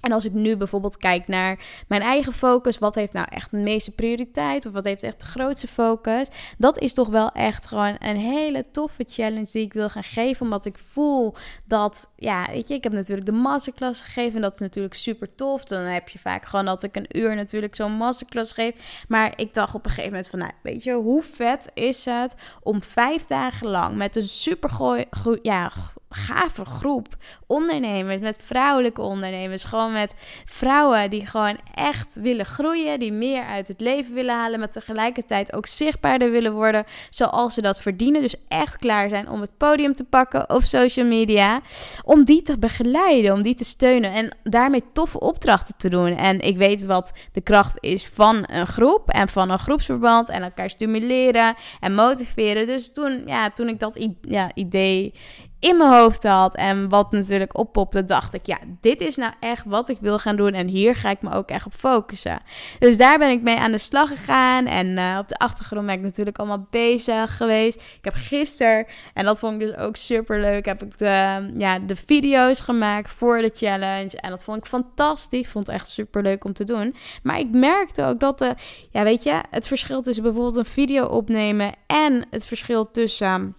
En 0.00 0.12
als 0.12 0.24
ik 0.24 0.32
nu 0.32 0.56
bijvoorbeeld 0.56 0.96
kijk 0.96 1.28
naar 1.28 1.64
mijn 1.88 2.02
eigen 2.02 2.32
focus, 2.32 2.78
wat 2.78 2.94
heeft 2.94 3.12
nou 3.12 3.26
echt 3.30 3.50
de 3.50 3.56
meeste 3.56 3.90
prioriteit 3.90 4.66
of 4.66 4.72
wat 4.72 4.84
heeft 4.84 5.02
echt 5.02 5.20
de 5.20 5.26
grootste 5.26 5.66
focus? 5.66 6.28
Dat 6.58 6.78
is 6.78 6.94
toch 6.94 7.08
wel 7.08 7.30
echt 7.32 7.66
gewoon 7.66 7.96
een 7.98 8.16
hele 8.16 8.64
toffe 8.72 9.04
challenge 9.08 9.48
die 9.52 9.64
ik 9.64 9.72
wil 9.72 9.88
gaan 9.88 10.02
geven, 10.02 10.42
omdat 10.42 10.64
ik 10.64 10.78
voel 10.78 11.34
dat, 11.64 12.10
ja, 12.16 12.46
weet 12.50 12.68
je, 12.68 12.74
ik 12.74 12.82
heb 12.82 12.92
natuurlijk 12.92 13.26
de 13.26 13.32
masterclass 13.32 14.00
gegeven 14.00 14.34
en 14.34 14.42
dat 14.42 14.54
is 14.54 14.58
natuurlijk 14.58 14.94
super 14.94 15.34
tof. 15.34 15.64
Dan 15.64 15.82
heb 15.82 16.08
je 16.08 16.18
vaak 16.18 16.44
gewoon 16.44 16.64
dat 16.64 16.82
ik 16.82 16.96
een 16.96 17.18
uur 17.18 17.34
natuurlijk 17.34 17.76
zo'n 17.76 17.92
masterclass 17.92 18.52
geef, 18.52 19.04
maar 19.08 19.32
ik 19.36 19.54
dacht 19.54 19.74
op 19.74 19.84
een 19.84 19.90
gegeven 19.90 20.10
moment 20.10 20.28
van, 20.28 20.38
nou, 20.38 20.52
weet 20.62 20.84
je, 20.84 20.92
hoe 20.92 21.22
vet 21.22 21.70
is 21.74 22.04
het 22.04 22.34
om 22.62 22.82
vijf 22.82 23.26
dagen 23.26 23.68
lang 23.68 23.96
met 23.96 24.16
een 24.16 24.28
super 24.28 24.70
gooi, 24.70 25.06
ja, 25.42 25.72
gave 26.10 26.64
groep 26.64 27.16
ondernemers, 27.46 28.20
met 28.20 28.42
vrouwelijke 28.42 29.00
ondernemers. 29.00 29.64
Gewoon 29.64 29.92
met 29.92 30.14
vrouwen 30.44 31.10
die 31.10 31.26
gewoon 31.26 31.58
echt 31.74 32.14
willen 32.14 32.44
groeien, 32.44 32.98
die 32.98 33.12
meer 33.12 33.44
uit 33.44 33.68
het 33.68 33.80
leven 33.80 34.14
willen 34.14 34.34
halen, 34.34 34.58
maar 34.58 34.70
tegelijkertijd 34.70 35.52
ook 35.52 35.66
zichtbaarder 35.66 36.30
willen 36.30 36.52
worden 36.52 36.84
zoals 37.10 37.54
ze 37.54 37.62
dat 37.62 37.80
verdienen. 37.80 38.20
Dus 38.20 38.34
echt 38.48 38.76
klaar 38.76 39.08
zijn 39.08 39.28
om 39.28 39.40
het 39.40 39.56
podium 39.56 39.94
te 39.94 40.04
pakken 40.04 40.50
op 40.50 40.62
social 40.62 41.06
media, 41.06 41.60
om 42.04 42.24
die 42.24 42.42
te 42.42 42.58
begeleiden, 42.58 43.32
om 43.32 43.42
die 43.42 43.54
te 43.54 43.64
steunen 43.64 44.12
en 44.12 44.36
daarmee 44.42 44.82
toffe 44.92 45.20
opdrachten 45.20 45.76
te 45.76 45.88
doen. 45.88 46.16
En 46.16 46.40
ik 46.40 46.56
weet 46.56 46.84
wat 46.84 47.12
de 47.32 47.40
kracht 47.40 47.76
is 47.80 48.06
van 48.06 48.44
een 48.46 48.66
groep 48.66 49.08
en 49.08 49.28
van 49.28 49.50
een 49.50 49.58
groepsverband 49.58 50.28
en 50.28 50.42
elkaar 50.42 50.70
stimuleren 50.70 51.54
en 51.80 51.94
motiveren. 51.94 52.66
Dus 52.66 52.92
toen, 52.92 53.22
ja, 53.26 53.50
toen 53.50 53.68
ik 53.68 53.80
dat 53.80 54.08
ja, 54.20 54.50
idee 54.54 55.14
in 55.60 55.76
mijn 55.76 55.90
hoofd 55.90 56.22
had 56.22 56.54
en 56.54 56.88
wat 56.88 57.12
natuurlijk 57.12 57.58
oppopte, 57.58 58.04
dacht 58.04 58.34
ik, 58.34 58.46
ja, 58.46 58.58
dit 58.80 59.00
is 59.00 59.16
nou 59.16 59.32
echt 59.40 59.64
wat 59.64 59.88
ik 59.88 59.96
wil 60.00 60.18
gaan 60.18 60.36
doen 60.36 60.52
en 60.52 60.68
hier 60.68 60.94
ga 60.94 61.10
ik 61.10 61.22
me 61.22 61.32
ook 61.32 61.48
echt 61.48 61.66
op 61.66 61.72
focussen. 61.72 62.40
Dus 62.78 62.96
daar 62.96 63.18
ben 63.18 63.30
ik 63.30 63.42
mee 63.42 63.56
aan 63.56 63.72
de 63.72 63.78
slag 63.78 64.08
gegaan 64.08 64.66
en 64.66 64.86
uh, 64.86 65.16
op 65.20 65.28
de 65.28 65.38
achtergrond 65.38 65.86
ben 65.86 65.94
ik 65.94 66.00
natuurlijk 66.02 66.38
allemaal 66.38 66.66
bezig 66.70 67.36
geweest. 67.36 67.80
Ik 67.80 68.04
heb 68.04 68.14
gisteren, 68.14 68.86
en 69.14 69.24
dat 69.24 69.38
vond 69.38 69.62
ik 69.62 69.68
dus 69.68 69.76
ook 69.76 69.96
super 69.96 70.40
leuk, 70.40 70.64
heb 70.64 70.82
ik 70.82 70.98
de, 70.98 71.50
ja, 71.56 71.78
de 71.78 71.96
video's 71.96 72.60
gemaakt 72.60 73.10
voor 73.10 73.40
de 73.40 73.50
challenge 73.54 74.16
en 74.16 74.30
dat 74.30 74.44
vond 74.44 74.58
ik 74.58 74.66
fantastisch. 74.66 75.48
Vond 75.48 75.66
het 75.66 75.76
echt 75.76 75.88
super 75.88 76.22
leuk 76.22 76.44
om 76.44 76.52
te 76.52 76.64
doen. 76.64 76.94
Maar 77.22 77.38
ik 77.38 77.50
merkte 77.50 78.04
ook 78.04 78.20
dat 78.20 78.38
de, 78.38 78.54
ja, 78.90 79.02
weet 79.02 79.22
je, 79.22 79.42
het 79.50 79.66
verschil 79.66 80.02
tussen 80.02 80.22
bijvoorbeeld 80.22 80.56
een 80.56 80.64
video 80.64 81.04
opnemen 81.04 81.72
en 81.86 82.26
het 82.30 82.46
verschil 82.46 82.90
tussen 82.90 83.54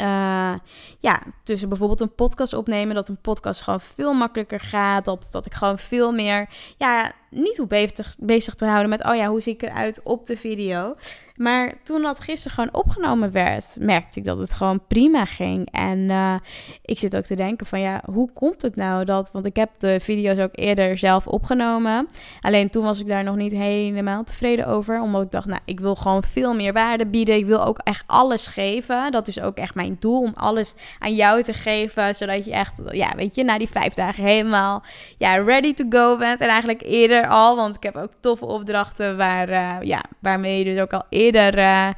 uh, 0.00 0.54
ja, 0.98 1.22
tussen 1.42 1.68
bijvoorbeeld 1.68 2.00
een 2.00 2.14
podcast 2.14 2.52
opnemen, 2.52 2.94
dat 2.94 3.08
een 3.08 3.20
podcast 3.20 3.60
gewoon 3.60 3.80
veel 3.80 4.12
makkelijker 4.12 4.60
gaat. 4.60 5.04
Dat, 5.04 5.28
dat 5.30 5.46
ik 5.46 5.54
gewoon 5.54 5.78
veel 5.78 6.12
meer, 6.12 6.48
ja, 6.78 7.12
niet 7.34 7.56
hoe 7.56 7.66
bezig, 7.66 8.14
bezig 8.18 8.54
te 8.54 8.64
houden 8.64 8.88
met, 8.88 9.04
oh 9.04 9.14
ja, 9.14 9.28
hoe 9.28 9.40
zie 9.40 9.52
ik 9.52 9.62
eruit 9.62 10.00
op 10.02 10.26
de 10.26 10.36
video. 10.36 10.94
Maar 11.34 11.74
toen 11.82 12.02
dat 12.02 12.20
gisteren 12.20 12.54
gewoon 12.54 12.74
opgenomen 12.74 13.32
werd, 13.32 13.76
merkte 13.80 14.18
ik 14.18 14.24
dat 14.24 14.38
het 14.38 14.52
gewoon 14.52 14.80
prima 14.86 15.24
ging. 15.24 15.68
En 15.72 15.98
uh, 15.98 16.34
ik 16.82 16.98
zit 16.98 17.16
ook 17.16 17.24
te 17.24 17.34
denken 17.34 17.66
van, 17.66 17.80
ja, 17.80 18.02
hoe 18.12 18.30
komt 18.32 18.62
het 18.62 18.76
nou 18.76 19.04
dat... 19.04 19.32
Want 19.32 19.46
ik 19.46 19.56
heb 19.56 19.70
de 19.78 20.00
video's 20.00 20.38
ook 20.38 20.50
eerder 20.52 20.98
zelf 20.98 21.26
opgenomen. 21.26 22.08
Alleen 22.40 22.70
toen 22.70 22.84
was 22.84 23.00
ik 23.00 23.06
daar 23.06 23.24
nog 23.24 23.36
niet 23.36 23.52
helemaal 23.52 24.24
tevreden 24.24 24.66
over. 24.66 25.00
Omdat 25.00 25.22
ik 25.22 25.30
dacht, 25.30 25.46
nou, 25.46 25.60
ik 25.64 25.80
wil 25.80 25.94
gewoon 25.94 26.22
veel 26.22 26.54
meer 26.54 26.72
waarde 26.72 27.06
bieden. 27.06 27.36
Ik 27.36 27.46
wil 27.46 27.64
ook 27.64 27.78
echt 27.78 28.04
alles 28.06 28.46
geven. 28.46 29.12
Dat 29.12 29.28
is 29.28 29.40
ook 29.40 29.56
echt 29.56 29.74
mijn 29.74 29.96
doel, 30.00 30.20
om 30.20 30.32
alles 30.34 30.74
aan 30.98 31.14
jou 31.14 31.42
te 31.42 31.52
geven. 31.52 32.14
Zodat 32.14 32.44
je 32.44 32.52
echt, 32.52 32.82
ja, 32.90 33.12
weet 33.16 33.34
je, 33.34 33.44
na 33.44 33.58
die 33.58 33.68
vijf 33.68 33.94
dagen 33.94 34.24
helemaal, 34.24 34.82
ja, 35.18 35.36
ready 35.36 35.74
to 35.74 35.84
go 35.90 36.16
bent. 36.18 36.40
En 36.40 36.48
eigenlijk 36.48 36.82
eerder 36.82 37.23
al. 37.28 37.56
Want 37.56 37.74
ik 37.74 37.82
heb 37.82 37.96
ook 37.96 38.10
toffe 38.20 38.44
opdrachten 38.44 39.16
waar, 39.16 39.48
uh, 39.48 39.76
ja, 39.82 40.04
waarmee 40.20 40.58
je 40.58 40.64
dus 40.64 40.82
ook 40.82 40.92
al 40.92 41.04
eerder 41.08 41.58
uh, 41.58 41.88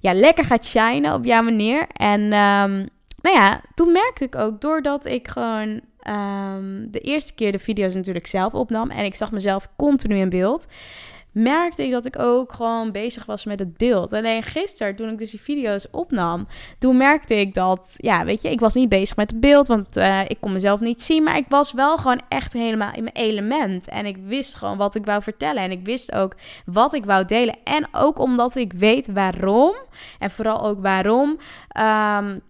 ja, 0.00 0.14
lekker 0.14 0.44
gaat 0.44 0.64
shinen 0.64 1.14
op 1.14 1.24
jouw 1.24 1.42
manier. 1.42 1.86
En 1.92 2.20
um, 2.20 2.86
nou 3.20 3.36
ja, 3.36 3.60
toen 3.74 3.92
merkte 3.92 4.24
ik 4.24 4.36
ook, 4.36 4.60
doordat 4.60 5.06
ik 5.06 5.28
gewoon 5.28 5.80
um, 6.08 6.90
de 6.90 7.00
eerste 7.00 7.34
keer 7.34 7.52
de 7.52 7.58
video's 7.58 7.94
natuurlijk 7.94 8.26
zelf 8.26 8.54
opnam 8.54 8.90
en 8.90 9.04
ik 9.04 9.14
zag 9.14 9.32
mezelf 9.32 9.68
continu 9.76 10.16
in 10.16 10.28
beeld 10.28 10.66
merkte 11.32 11.84
ik 11.84 11.90
dat 11.90 12.06
ik 12.06 12.18
ook 12.18 12.52
gewoon 12.52 12.92
bezig 12.92 13.26
was 13.26 13.44
met 13.44 13.58
het 13.58 13.76
beeld. 13.76 14.12
Alleen 14.12 14.42
gisteren, 14.42 14.96
toen 14.96 15.08
ik 15.08 15.18
dus 15.18 15.30
die 15.30 15.40
video's 15.40 15.86
opnam, 15.90 16.46
toen 16.78 16.96
merkte 16.96 17.34
ik 17.34 17.54
dat, 17.54 17.94
ja, 17.96 18.24
weet 18.24 18.42
je, 18.42 18.50
ik 18.50 18.60
was 18.60 18.74
niet 18.74 18.88
bezig 18.88 19.16
met 19.16 19.30
het 19.30 19.40
beeld, 19.40 19.68
want 19.68 19.96
uh, 19.96 20.20
ik 20.26 20.36
kon 20.40 20.52
mezelf 20.52 20.80
niet 20.80 21.02
zien, 21.02 21.22
maar 21.22 21.36
ik 21.36 21.46
was 21.48 21.72
wel 21.72 21.96
gewoon 21.96 22.20
echt 22.28 22.52
helemaal 22.52 22.94
in 22.94 23.02
mijn 23.02 23.16
element. 23.16 23.88
En 23.88 24.06
ik 24.06 24.16
wist 24.16 24.54
gewoon 24.54 24.76
wat 24.76 24.94
ik 24.94 25.04
wou 25.04 25.22
vertellen 25.22 25.62
en 25.62 25.70
ik 25.70 25.84
wist 25.84 26.12
ook 26.12 26.34
wat 26.66 26.94
ik 26.94 27.04
wou 27.04 27.24
delen. 27.24 27.56
En 27.64 27.88
ook 27.92 28.18
omdat 28.18 28.56
ik 28.56 28.72
weet 28.72 29.12
waarom, 29.12 29.74
en 30.18 30.30
vooral 30.30 30.64
ook 30.64 30.82
waarom. 30.82 31.38
Um, 31.80 32.42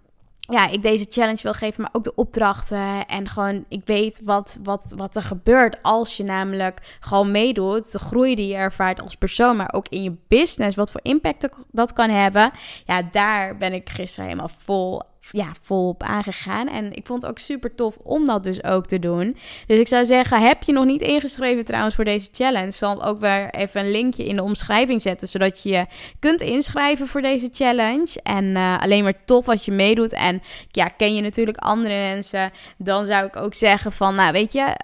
ja, 0.48 0.68
ik 0.68 0.82
deze 0.82 1.06
challenge 1.08 1.42
wil 1.42 1.52
geven, 1.52 1.82
maar 1.82 1.90
ook 1.92 2.04
de 2.04 2.14
opdrachten. 2.14 3.06
En 3.06 3.28
gewoon, 3.28 3.64
ik 3.68 3.82
weet 3.84 4.20
wat, 4.24 4.58
wat, 4.62 4.92
wat 4.96 5.16
er 5.16 5.22
gebeurt 5.22 5.82
als 5.82 6.16
je 6.16 6.24
namelijk 6.24 6.96
gewoon 7.00 7.30
meedoet. 7.30 7.92
De 7.92 7.98
groei 7.98 8.34
die 8.34 8.48
je 8.48 8.54
ervaart 8.54 9.02
als 9.02 9.16
persoon, 9.16 9.56
maar 9.56 9.72
ook 9.72 9.88
in 9.88 10.02
je 10.02 10.16
business. 10.28 10.76
Wat 10.76 10.90
voor 10.90 11.00
impact 11.02 11.48
dat 11.70 11.92
kan 11.92 12.10
hebben. 12.10 12.52
Ja, 12.86 13.02
daar 13.02 13.56
ben 13.56 13.72
ik 13.72 13.88
gisteren 13.88 14.28
helemaal 14.28 14.50
vol 14.58 15.02
ja, 15.30 15.46
volop 15.62 16.02
aangegaan. 16.02 16.68
En 16.68 16.92
ik 16.92 17.06
vond 17.06 17.22
het 17.22 17.30
ook 17.30 17.38
super 17.38 17.74
tof 17.74 17.96
om 18.02 18.26
dat 18.26 18.44
dus 18.44 18.64
ook 18.64 18.86
te 18.86 18.98
doen. 18.98 19.36
Dus 19.66 19.78
ik 19.78 19.88
zou 19.88 20.04
zeggen, 20.04 20.42
heb 20.42 20.62
je 20.62 20.72
nog 20.72 20.84
niet 20.84 21.00
ingeschreven 21.00 21.64
trouwens 21.64 21.94
voor 21.94 22.04
deze 22.04 22.28
challenge? 22.32 22.70
Zal 22.70 23.04
ook 23.04 23.20
weer 23.20 23.50
even 23.50 23.80
een 23.80 23.90
linkje 23.90 24.24
in 24.24 24.36
de 24.36 24.42
omschrijving 24.42 25.02
zetten, 25.02 25.28
zodat 25.28 25.62
je 25.62 25.68
je 25.68 25.86
kunt 26.18 26.40
inschrijven 26.40 27.06
voor 27.06 27.22
deze 27.22 27.48
challenge. 27.52 28.20
En 28.22 28.44
uh, 28.44 28.80
alleen 28.80 29.02
maar 29.02 29.24
tof 29.24 29.48
als 29.48 29.64
je 29.64 29.72
meedoet. 29.72 30.12
En 30.12 30.42
ja, 30.70 30.88
ken 30.96 31.14
je 31.14 31.22
natuurlijk 31.22 31.56
andere 31.56 31.94
mensen, 31.94 32.50
dan 32.78 33.06
zou 33.06 33.26
ik 33.26 33.36
ook 33.36 33.54
zeggen 33.54 33.92
van, 33.92 34.14
nou 34.14 34.32
weet 34.32 34.52
je, 34.52 34.74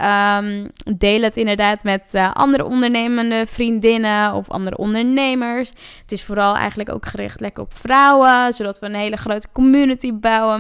um, 0.42 0.70
deel 0.96 1.22
het 1.22 1.36
inderdaad 1.36 1.82
met 1.82 2.08
uh, 2.12 2.32
andere 2.32 2.64
ondernemende 2.64 3.46
vriendinnen 3.46 4.34
of 4.34 4.50
andere 4.50 4.76
ondernemers. 4.76 5.68
Het 6.02 6.12
is 6.12 6.24
vooral 6.24 6.56
eigenlijk 6.56 6.92
ook 6.92 7.06
gericht 7.06 7.40
lekker 7.40 7.62
op 7.62 7.74
vrouwen, 7.74 8.52
zodat 8.52 8.78
we 8.78 8.86
een 8.86 8.94
hele 8.94 9.16
grote 9.16 9.48
community 9.52 10.12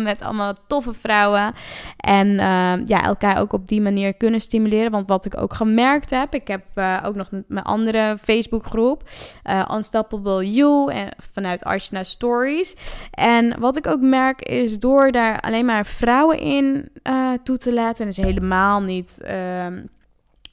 met 0.02 0.22
allemaal 0.22 0.54
toffe 0.66 0.94
vrouwen. 0.94 1.54
En 1.96 2.28
uh, 2.28 2.86
ja, 2.86 3.02
elkaar 3.02 3.40
ook 3.40 3.52
op 3.52 3.68
die 3.68 3.80
manier 3.80 4.14
kunnen 4.14 4.40
stimuleren. 4.40 4.90
Want 4.90 5.08
wat 5.08 5.24
ik 5.24 5.40
ook 5.40 5.54
gemerkt 5.54 6.10
heb, 6.10 6.34
ik 6.34 6.48
heb 6.48 6.62
uh, 6.74 6.98
ook 7.04 7.14
nog 7.14 7.28
mijn 7.46 7.64
andere 7.64 8.16
Facebookgroep, 8.22 9.02
uh, 9.44 9.68
Unstoppable 9.74 10.52
You, 10.52 10.92
en 10.92 11.08
vanuit 11.32 11.64
Archana 11.64 12.02
Stories. 12.02 12.76
En 13.10 13.60
wat 13.60 13.76
ik 13.76 13.86
ook 13.86 14.00
merk 14.00 14.42
is 14.42 14.78
door 14.78 15.12
daar 15.12 15.40
alleen 15.40 15.64
maar 15.64 15.86
vrouwen 15.86 16.38
in 16.38 16.90
toe 17.42 17.56
te 17.56 17.72
laten, 17.72 18.04
en 18.04 18.10
is 18.10 18.16
helemaal 18.16 18.80
niet. 18.80 19.20
Ehm, 19.22 19.80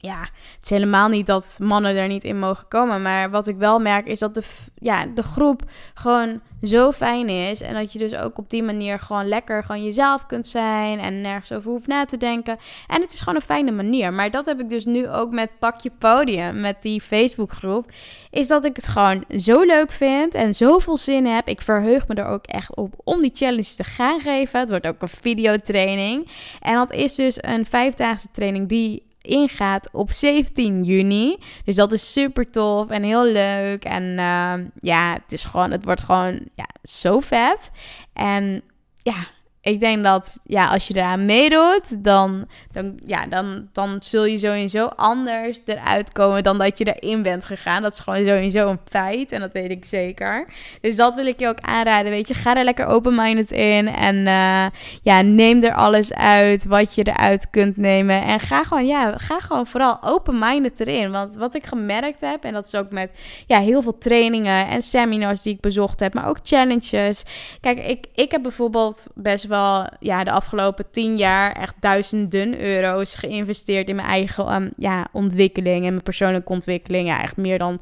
ja, 0.06 0.20
het 0.22 0.64
is 0.64 0.70
helemaal 0.70 1.10
niet 1.10 1.26
dat 1.26 1.58
mannen 1.62 1.96
er 1.96 2.08
niet 2.08 2.24
in 2.24 2.40
mogen 2.40 2.68
komen. 2.68 3.02
Maar 3.02 3.30
wat 3.30 3.48
ik 3.48 3.58
wel 3.58 3.80
merk 3.80 4.08
is 4.08 4.20
dat 4.20 4.34
de, 4.34 4.44
ja, 4.76 5.06
de 5.06 5.24
groep 5.24 5.62
gewoon 5.94 6.42
zo 6.62 6.92
fijn 6.92 7.30
is. 7.30 7.62
En 7.62 7.74
dat 7.74 7.94
je 7.94 8.00
dus 8.00 8.16
ook 8.16 8.38
op 8.38 8.50
die 8.50 8.64
manier 8.64 9.00
gewoon 9.00 9.28
lekker 9.28 9.64
gewoon 9.64 9.84
jezelf 9.84 10.26
kunt 10.26 10.48
zijn. 10.48 11.00
En 11.00 11.22
nergens 11.22 11.52
over 11.52 11.72
hoeft 11.72 11.88
na 11.88 12.06
te 12.06 12.18
denken. 12.18 12.58
En 12.88 13.02
het 13.02 13.14
is 13.14 13.20
gewoon 13.20 13.36
een 13.36 13.42
fijne 13.42 13.72
manier. 13.72 14.14
Maar 14.14 14.32
dat 14.32 14.46
heb 14.46 14.60
ik 14.60 14.70
dus 14.70 14.86
nu 14.86 15.10
ook 15.10 15.32
met 15.32 15.52
Pak 15.60 15.80
je 15.80 15.92
Podium. 16.00 16.62
Met 16.62 16.78
die 16.82 17.02
Facebookgroep. 17.02 17.92
Is 18.32 18.48
dat 18.48 18.66
ik 18.66 18.76
het 18.76 18.88
gewoon 18.88 19.24
zo 19.30 19.64
leuk 19.64 19.92
vind. 19.92 20.34
En 20.34 20.54
zoveel 20.54 20.98
zin 20.98 21.26
heb. 21.26 21.48
Ik 21.48 21.62
verheug 21.62 22.08
me 22.08 22.16
er 22.16 22.28
ook 22.28 22.46
echt 22.46 22.76
op 22.76 22.94
om 23.04 23.22
die 23.22 23.32
challenge 23.34 23.76
te 23.76 23.84
gaan 23.84 24.20
geven. 24.20 24.60
Het 24.60 24.70
wordt 24.70 24.88
ook 24.88 25.02
een 25.02 25.08
videotraining. 25.08 26.32
En 26.62 26.74
dat 26.74 26.92
is 26.92 27.16
dus 27.16 27.38
een 27.44 27.66
vijfdaagse 27.66 28.28
training 28.32 28.70
die 28.70 29.05
ingaat 29.25 29.89
op 29.91 30.12
17 30.12 30.84
juni. 30.84 31.38
Dus 31.65 31.75
dat 31.75 31.91
is 31.91 32.12
super 32.12 32.50
tof 32.51 32.89
en 32.89 33.03
heel 33.03 33.25
leuk. 33.25 33.84
En 33.84 34.03
uh, 34.03 34.53
ja, 34.82 35.13
het 35.13 35.32
is 35.32 35.44
gewoon, 35.44 35.72
het 35.72 35.86
wordt 35.86 36.01
gewoon 36.01 36.39
ja, 36.55 36.67
zo 36.84 37.20
vet. 37.20 37.72
En 38.13 38.62
ja, 38.98 39.27
ik 39.66 39.80
denk 39.80 40.04
dat 40.04 40.40
ja, 40.44 40.68
als 40.68 40.88
je 40.88 40.98
eraan 40.98 41.26
meedoet, 41.26 42.04
dan, 42.04 42.46
dan, 42.72 43.00
ja, 43.06 43.26
dan, 43.26 43.68
dan 43.72 43.98
zul 44.00 44.26
je 44.26 44.38
sowieso 44.38 44.86
anders 44.86 45.62
eruit 45.66 46.12
komen 46.12 46.44
dan 46.44 46.58
dat 46.58 46.78
je 46.78 46.94
erin 46.94 47.22
bent 47.22 47.46
gegaan. 47.46 47.82
Dat 47.82 47.94
is 47.94 48.00
gewoon 48.00 48.26
sowieso 48.26 48.70
een 48.70 48.80
feit 48.90 49.32
en 49.32 49.40
dat 49.40 49.54
weet 49.54 49.72
ik 49.72 49.86
zeker. 49.86 50.48
Dus 50.82 50.96
dat 50.96 51.16
wil 51.16 51.26
ik 51.26 51.40
je 51.40 51.48
ook 51.48 51.60
aanraden, 51.62 52.12
weet 52.12 52.28
je. 52.28 52.34
Ga 52.34 52.56
er 52.56 52.64
lekker 52.64 52.86
open-minded 52.86 53.52
in 53.52 53.88
en 53.88 54.16
uh, 54.16 54.66
ja, 55.02 55.22
neem 55.22 55.64
er 55.64 55.74
alles 55.74 56.14
uit 56.14 56.66
wat 56.66 56.96
je 56.96 57.04
eruit 57.04 57.50
kunt 57.50 57.78
nemen. 57.78 58.24
En 58.24 58.40
ga 58.40 58.64
gewoon, 58.64 58.86
ja, 58.86 59.18
ga 59.18 59.40
gewoon 59.40 59.66
vooral 59.66 59.98
open-minded 60.04 60.80
erin. 60.80 61.12
Want 61.12 61.36
wat 61.36 61.56
ik 61.56 61.66
gemerkt 61.66 62.22
heb, 62.22 62.44
en 62.44 62.54
dat 62.54 62.66
is 62.66 62.76
ook 62.76 62.92
met 62.92 63.12
ja, 63.48 63.60
heel 63.60 63.82
veel 63.82 63.98
trainingen 63.98 64.68
en 64.68 64.82
seminars 64.82 65.42
die 65.42 65.54
ik 65.54 65.60
bezocht 65.60 66.00
heb, 66.00 66.14
maar 66.14 66.28
ook 66.28 66.40
challenges. 66.44 67.24
Kijk, 67.62 67.80
ik, 67.88 68.06
ik 68.16 68.32
heb 68.32 68.42
bijvoorbeeld 68.42 69.08
best 69.14 69.44
wel 69.48 69.54
ja, 70.00 70.24
de 70.24 70.32
afgelopen 70.32 70.92
tien 70.92 71.18
jaar 71.18 71.52
echt 71.52 71.76
duizenden 71.80 72.60
euro's 72.62 73.16
geïnvesteerd 73.16 73.90
in 73.90 73.96
mijn 73.96 74.08
eigen 74.08 74.54
um, 74.54 74.74
ja, 74.78 75.08
ontwikkeling 75.12 75.86
en 75.86 75.92
mijn 75.92 76.04
persoonlijke 76.04 76.52
ontwikkeling. 76.52 77.08
Ja, 77.08 77.22
echt 77.22 77.38
meer 77.38 77.58
dan. 77.58 77.82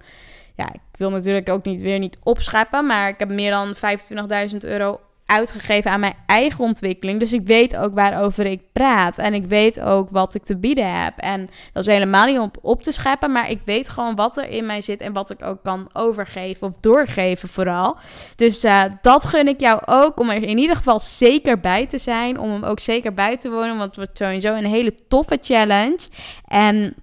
Ja, 0.56 0.74
ik 0.74 0.98
wil 0.98 1.10
natuurlijk 1.10 1.50
ook 1.50 1.65
niet 1.65 1.82
weer 1.82 2.00
niet 2.00 2.18
opscheppen, 2.24 2.86
maar 2.86 3.10
ik 3.10 3.20
heb 3.20 3.30
meer 3.30 3.51
dan 3.51 3.75
25.000 4.51 4.58
euro 4.58 5.00
uitgegeven 5.34 5.92
aan 5.92 6.00
mijn 6.00 6.16
eigen 6.25 6.63
ontwikkeling. 6.63 7.20
Dus 7.20 7.34
ik 7.34 7.46
weet 7.46 7.78
ook 7.78 7.94
waarover 7.94 8.46
ik 8.46 8.62
praat. 8.72 9.18
En 9.18 9.34
ik 9.34 9.46
weet 9.46 9.80
ook 9.80 10.10
wat 10.10 10.36
ik 10.36 10.44
te 10.44 10.58
bieden 10.58 11.04
heb. 11.04 11.18
En 11.18 11.50
dat 11.74 11.88
is 11.88 11.94
helemaal 11.94 12.25
niet 12.25 12.40
om 12.40 12.52
op 12.62 12.84
te 12.84 12.92
scheppen. 12.92 13.32
Maar 13.32 13.50
ik 13.50 13.60
weet 13.66 13.90
gewoon 13.90 14.16
wat 14.16 14.38
er 14.38 14.50
in 14.50 14.66
mij 14.66 14.82
zit. 14.82 15.02
En 15.02 15.13
wat 15.13 15.32
ik 15.32 15.44
ook 15.44 15.63
kan 15.63 15.90
overgeven 15.94 16.68
of 16.68 16.74
doorgeven 16.80 17.50
vooral. 17.50 17.98
Dus 18.36 18.63
uh, 18.63 18.84
dat 19.02 19.25
gun 19.25 19.48
ik 19.48 19.60
jou 19.60 19.82
ook. 19.86 20.20
Om 20.20 20.30
er 20.30 20.44
in 20.44 20.58
ieder 20.58 20.75
geval 20.75 21.00
zeker 21.00 21.60
bij 21.60 21.88
te 21.88 21.98
zijn. 21.98 22.40
Om 22.40 22.52
hem 22.52 22.63
ook 22.63 22.80
zeker 22.80 23.13
bij 23.13 23.38
te 23.38 23.50
wonen. 23.50 23.78
Want 23.78 23.82
het 23.82 23.96
wordt 23.96 24.18
sowieso 24.18 24.56
een 24.56 24.66
hele 24.66 24.94
toffe 25.08 25.38
challenge. 25.42 26.00
En 26.48 26.96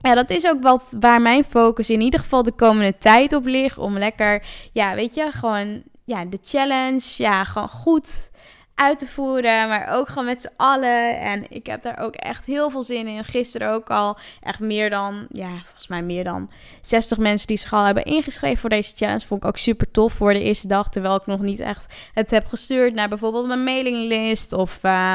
ja, 0.00 0.14
dat 0.14 0.30
is 0.30 0.46
ook 0.46 0.62
wat 0.62 0.96
waar 1.00 1.20
mijn 1.20 1.44
focus 1.44 1.90
in 1.90 2.00
ieder 2.00 2.20
geval 2.20 2.42
de 2.42 2.52
komende 2.52 2.98
tijd 2.98 3.32
op 3.32 3.44
ligt. 3.44 3.78
Om 3.78 3.98
lekker, 3.98 4.42
ja, 4.72 4.94
weet 4.94 5.14
je, 5.14 5.28
gewoon 5.32 5.82
ja, 6.08 6.24
de 6.24 6.38
challenge 6.42 7.02
ja, 7.16 7.44
gewoon 7.44 7.68
goed 7.68 8.30
uit 8.74 8.98
te 8.98 9.06
voeren, 9.06 9.68
maar 9.68 9.88
ook 9.88 10.08
gewoon 10.08 10.24
met 10.24 10.40
z'n 10.40 10.52
allen. 10.56 11.18
En 11.18 11.44
ik 11.48 11.66
heb 11.66 11.82
daar 11.82 11.98
ook 11.98 12.14
echt 12.14 12.44
heel 12.44 12.70
veel 12.70 12.82
zin 12.82 13.06
in. 13.06 13.24
Gisteren 13.24 13.72
ook 13.72 13.90
al 13.90 14.18
echt 14.42 14.60
meer 14.60 14.90
dan, 14.90 15.26
ja, 15.30 15.50
volgens 15.64 15.88
mij 15.88 16.02
meer 16.02 16.24
dan 16.24 16.50
60 16.80 17.18
mensen 17.18 17.46
die 17.46 17.56
zich 17.56 17.72
al 17.72 17.84
hebben 17.84 18.04
ingeschreven 18.04 18.58
voor 18.58 18.70
deze 18.70 18.96
challenge. 18.96 19.26
Vond 19.26 19.42
ik 19.42 19.48
ook 19.48 19.58
super 19.58 19.90
tof 19.90 20.12
voor 20.12 20.32
de 20.32 20.42
eerste 20.42 20.66
dag, 20.66 20.88
terwijl 20.88 21.16
ik 21.16 21.26
nog 21.26 21.40
niet 21.40 21.60
echt 21.60 21.94
het 22.12 22.30
heb 22.30 22.46
gestuurd 22.46 22.94
naar 22.94 23.08
bijvoorbeeld 23.08 23.46
mijn 23.46 23.64
mailinglist 23.64 24.52
of 24.52 24.78
uh, 24.82 25.14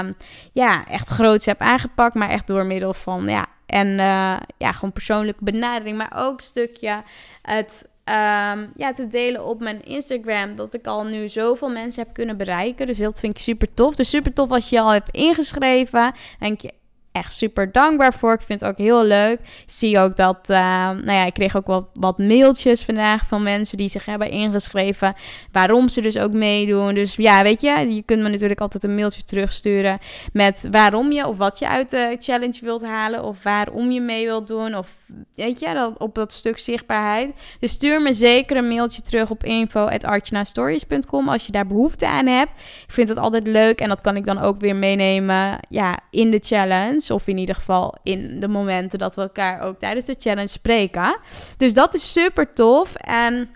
ja, 0.52 0.88
echt 0.88 1.10
groots 1.10 1.46
heb 1.46 1.60
aangepakt, 1.60 2.16
maar 2.16 2.30
echt 2.30 2.48
door 2.48 2.66
middel 2.66 2.94
van 2.94 3.28
ja. 3.28 3.46
En 3.66 3.88
uh, 3.88 4.38
ja, 4.58 4.72
gewoon 4.72 4.92
persoonlijke 4.92 5.44
benadering, 5.44 5.98
maar 5.98 6.12
ook 6.16 6.34
een 6.34 6.46
stukje 6.46 7.04
het 7.42 7.92
um, 8.06 8.72
ja, 8.76 8.94
te 8.94 9.08
delen 9.08 9.46
op 9.46 9.60
mijn 9.60 9.86
Instagram. 9.86 10.56
Dat 10.56 10.74
ik 10.74 10.88
al 10.88 11.04
nu 11.04 11.30
zoveel 11.30 11.70
mensen 11.70 12.04
heb 12.04 12.14
kunnen 12.14 12.38
bereiken. 12.38 12.86
Dus 12.86 12.98
dat 12.98 13.20
vind 13.20 13.36
ik 13.36 13.42
super 13.42 13.74
tof. 13.74 13.96
Dus 13.96 14.10
super 14.10 14.34
tof 14.34 14.52
als 14.52 14.70
je 14.70 14.80
al 14.80 14.92
hebt 14.92 15.10
ingeschreven. 15.16 16.14
Denk 16.40 16.62
je 16.62 16.74
echt 17.14 17.34
super 17.34 17.72
dankbaar 17.72 18.14
voor. 18.14 18.34
Ik 18.34 18.42
vind 18.42 18.60
het 18.60 18.70
ook 18.70 18.78
heel 18.78 19.06
leuk. 19.06 19.40
Ik 19.40 19.64
zie 19.66 20.00
ook 20.00 20.16
dat, 20.16 20.38
uh, 20.48 20.58
nou 20.90 21.12
ja, 21.12 21.26
ik 21.26 21.34
kreeg 21.34 21.56
ook 21.56 21.68
wel 21.68 21.90
wat 21.94 22.18
mailtjes 22.18 22.84
vandaag 22.84 23.28
van 23.28 23.44
mensen 23.44 23.78
die 23.78 23.90
zich 23.90 24.06
hebben 24.06 24.30
ingeschreven. 24.30 25.16
Waarom 25.52 25.90
ze 25.90 26.02
dus 26.02 26.18
ook 26.18 26.34
meedoen. 26.34 26.94
Dus 26.94 27.16
ja, 27.16 27.44
weet 27.44 27.62
je, 27.62 27.94
je 27.96 28.04
kunt 28.04 28.22
me 28.22 28.30
natuurlijk 28.30 28.62
altijd 28.62 28.84
een 28.84 28.96
mailtje 28.96 29.24
terugsturen 29.24 30.00
met 30.34 30.68
waarom 30.72 31.12
je 31.12 31.28
of 31.28 31.38
wat 31.38 31.60
je 31.60 31.68
uit 31.68 31.90
de 31.90 32.18
challenge 32.20 32.60
wilt 32.62 32.84
halen. 32.84 33.24
Of 33.24 33.44
waarom 33.44 33.92
je 33.92 34.02
mee 34.02 34.26
wilt 34.26 34.48
doen. 34.48 34.76
Of 34.76 34.94
weet 35.34 35.60
je, 35.60 35.74
dat, 35.74 35.98
op 35.98 36.16
dat 36.16 36.34
stuk 36.34 36.58
zichtbaarheid. 36.58 37.32
Dus 37.60 37.72
stuur 37.72 38.02
me 38.02 38.14
zeker 38.14 38.58
een 38.58 38.68
mailtje 38.68 39.02
terug 39.02 39.30
op 39.30 39.44
info.artjanastories.com 39.44 41.30
als 41.30 41.46
je 41.46 41.52
daar 41.52 41.68
behoefte 41.68 42.08
aan 42.08 42.28
hebt. 42.28 42.52
Ik 42.88 42.94
vind 42.94 43.10
het 43.10 43.18
altijd 43.18 43.48
leuk 43.48 43.80
en 43.80 43.90
dat 43.90 44.02
kan 44.02 44.16
ik 44.16 44.26
dan 44.26 44.40
ook 44.40 44.60
weer 44.60 44.76
meenemen 44.76 45.60
ja, 45.70 46.00
in 46.10 46.32
de 46.32 46.40
challenge. 46.40 47.03
Of 47.12 47.28
in 47.28 47.38
ieder 47.38 47.56
geval 47.56 47.96
in 48.04 48.40
de 48.40 48.48
momenten 48.48 49.00
dat 49.00 49.16
we 49.16 49.22
elkaar 49.22 49.62
ook 49.62 49.80
tijdens 49.80 50.06
de 50.06 50.16
challenge 50.20 50.48
spreken. 50.48 51.20
Dus 51.58 51.74
dat 51.74 51.94
is 51.94 52.12
super 52.12 52.54
tof 52.54 52.96
en... 52.96 53.50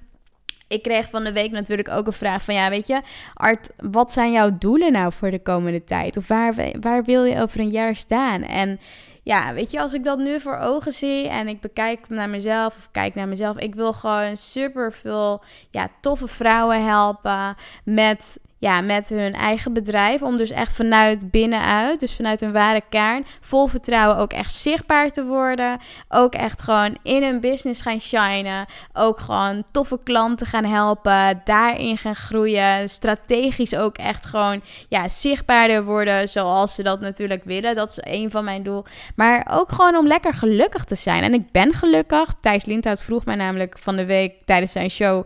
Ik 0.70 0.84
kreeg 0.84 1.10
van 1.10 1.24
de 1.24 1.34
week 1.34 1.52
natuurlijk 1.52 1.90
ook 1.90 2.08
een 2.08 2.14
vraag 2.14 2.44
van 2.44 2.54
ja, 2.54 2.70
weet 2.70 2.88
je, 2.88 3.02
Art, 3.34 3.70
wat 3.78 4.12
zijn 4.12 4.32
jouw 4.32 4.58
doelen 4.58 4.92
nou 4.92 5.12
voor 5.12 5.32
de 5.32 5.42
komende 5.42 5.84
tijd? 5.84 6.18
Of 6.18 6.28
waar, 6.28 6.54
waar 6.80 7.04
wil 7.04 7.24
je 7.24 7.42
over 7.42 7.60
een 7.60 7.70
jaar 7.70 7.96
staan? 7.96 8.44
En 8.44 8.80
ja, 9.24 9.54
weet 9.54 9.72
je, 9.72 9.80
als 9.80 9.94
ik 9.94 10.04
dat 10.04 10.18
nu 10.18 10.40
voor 10.40 10.58
ogen 10.58 10.92
zie 10.92 11.28
en 11.28 11.48
ik 11.48 11.62
bekijk 11.62 12.10
naar 12.10 12.30
mezelf 12.30 12.76
of 12.76 12.90
kijk 12.92 13.16
naar 13.16 13.28
mezelf, 13.28 13.58
ik 13.58 13.76
wil 13.76 13.94
gewoon 13.94 14.38
super 14.38 14.94
veel 14.94 15.44
ja, 15.70 15.90
toffe 16.02 16.28
vrouwen 16.28 16.86
helpen 16.86 17.56
met 17.84 18.40
ja, 18.60 18.82
met 18.82 19.10
hun 19.10 19.34
eigen 19.34 19.74
bedrijf. 19.74 20.22
Om 20.22 20.38
dus 20.38 20.50
echt 20.50 20.76
vanuit 20.76 21.32
binnenuit, 21.32 22.00
dus 22.00 22.16
vanuit 22.16 22.40
hun 22.40 22.52
ware 22.52 22.82
kern, 22.90 23.26
vol 23.42 23.68
vertrouwen 23.68 24.18
ook 24.18 24.34
echt 24.34 24.54
zichtbaar 24.54 25.10
te 25.10 25.26
worden. 25.26 25.80
Ook 26.10 26.34
echt 26.34 26.62
gewoon 26.62 26.98
in 27.04 27.24
hun 27.24 27.40
business 27.40 27.82
gaan 27.82 28.00
shinen. 28.00 28.66
Ook 28.94 29.20
gewoon 29.20 29.64
toffe 29.72 30.00
klanten 30.04 30.48
gaan 30.48 30.66
helpen. 30.66 31.42
Daarin 31.44 31.98
gaan 31.98 32.16
groeien. 32.16 32.90
Strategisch 32.90 33.76
ook 33.76 33.98
echt 33.98 34.26
gewoon 34.26 34.62
ja, 34.90 35.08
zichtbaarder 35.08 35.84
worden 35.84 36.30
zoals 36.30 36.76
ze 36.76 36.84
dat 36.84 37.00
natuurlijk 37.00 37.44
willen. 37.44 37.76
Dat 37.76 37.90
is 37.90 38.00
een 38.02 38.32
van 38.32 38.44
mijn 38.44 38.64
doel. 38.64 38.86
Maar 39.16 39.48
ook 39.52 39.72
gewoon 39.72 39.96
om 39.96 40.08
lekker 40.08 40.34
gelukkig 40.34 40.84
te 40.84 40.96
zijn. 40.96 41.24
En 41.24 41.34
ik 41.34 41.52
ben 41.52 41.74
gelukkig. 41.74 42.34
Thijs 42.42 42.66
Lindhout 42.66 43.04
vroeg 43.04 43.26
mij 43.26 43.36
namelijk 43.36 43.78
van 43.80 43.96
de 43.96 44.06
week 44.06 44.34
tijdens 44.46 44.72
zijn 44.72 44.90
show 44.90 45.26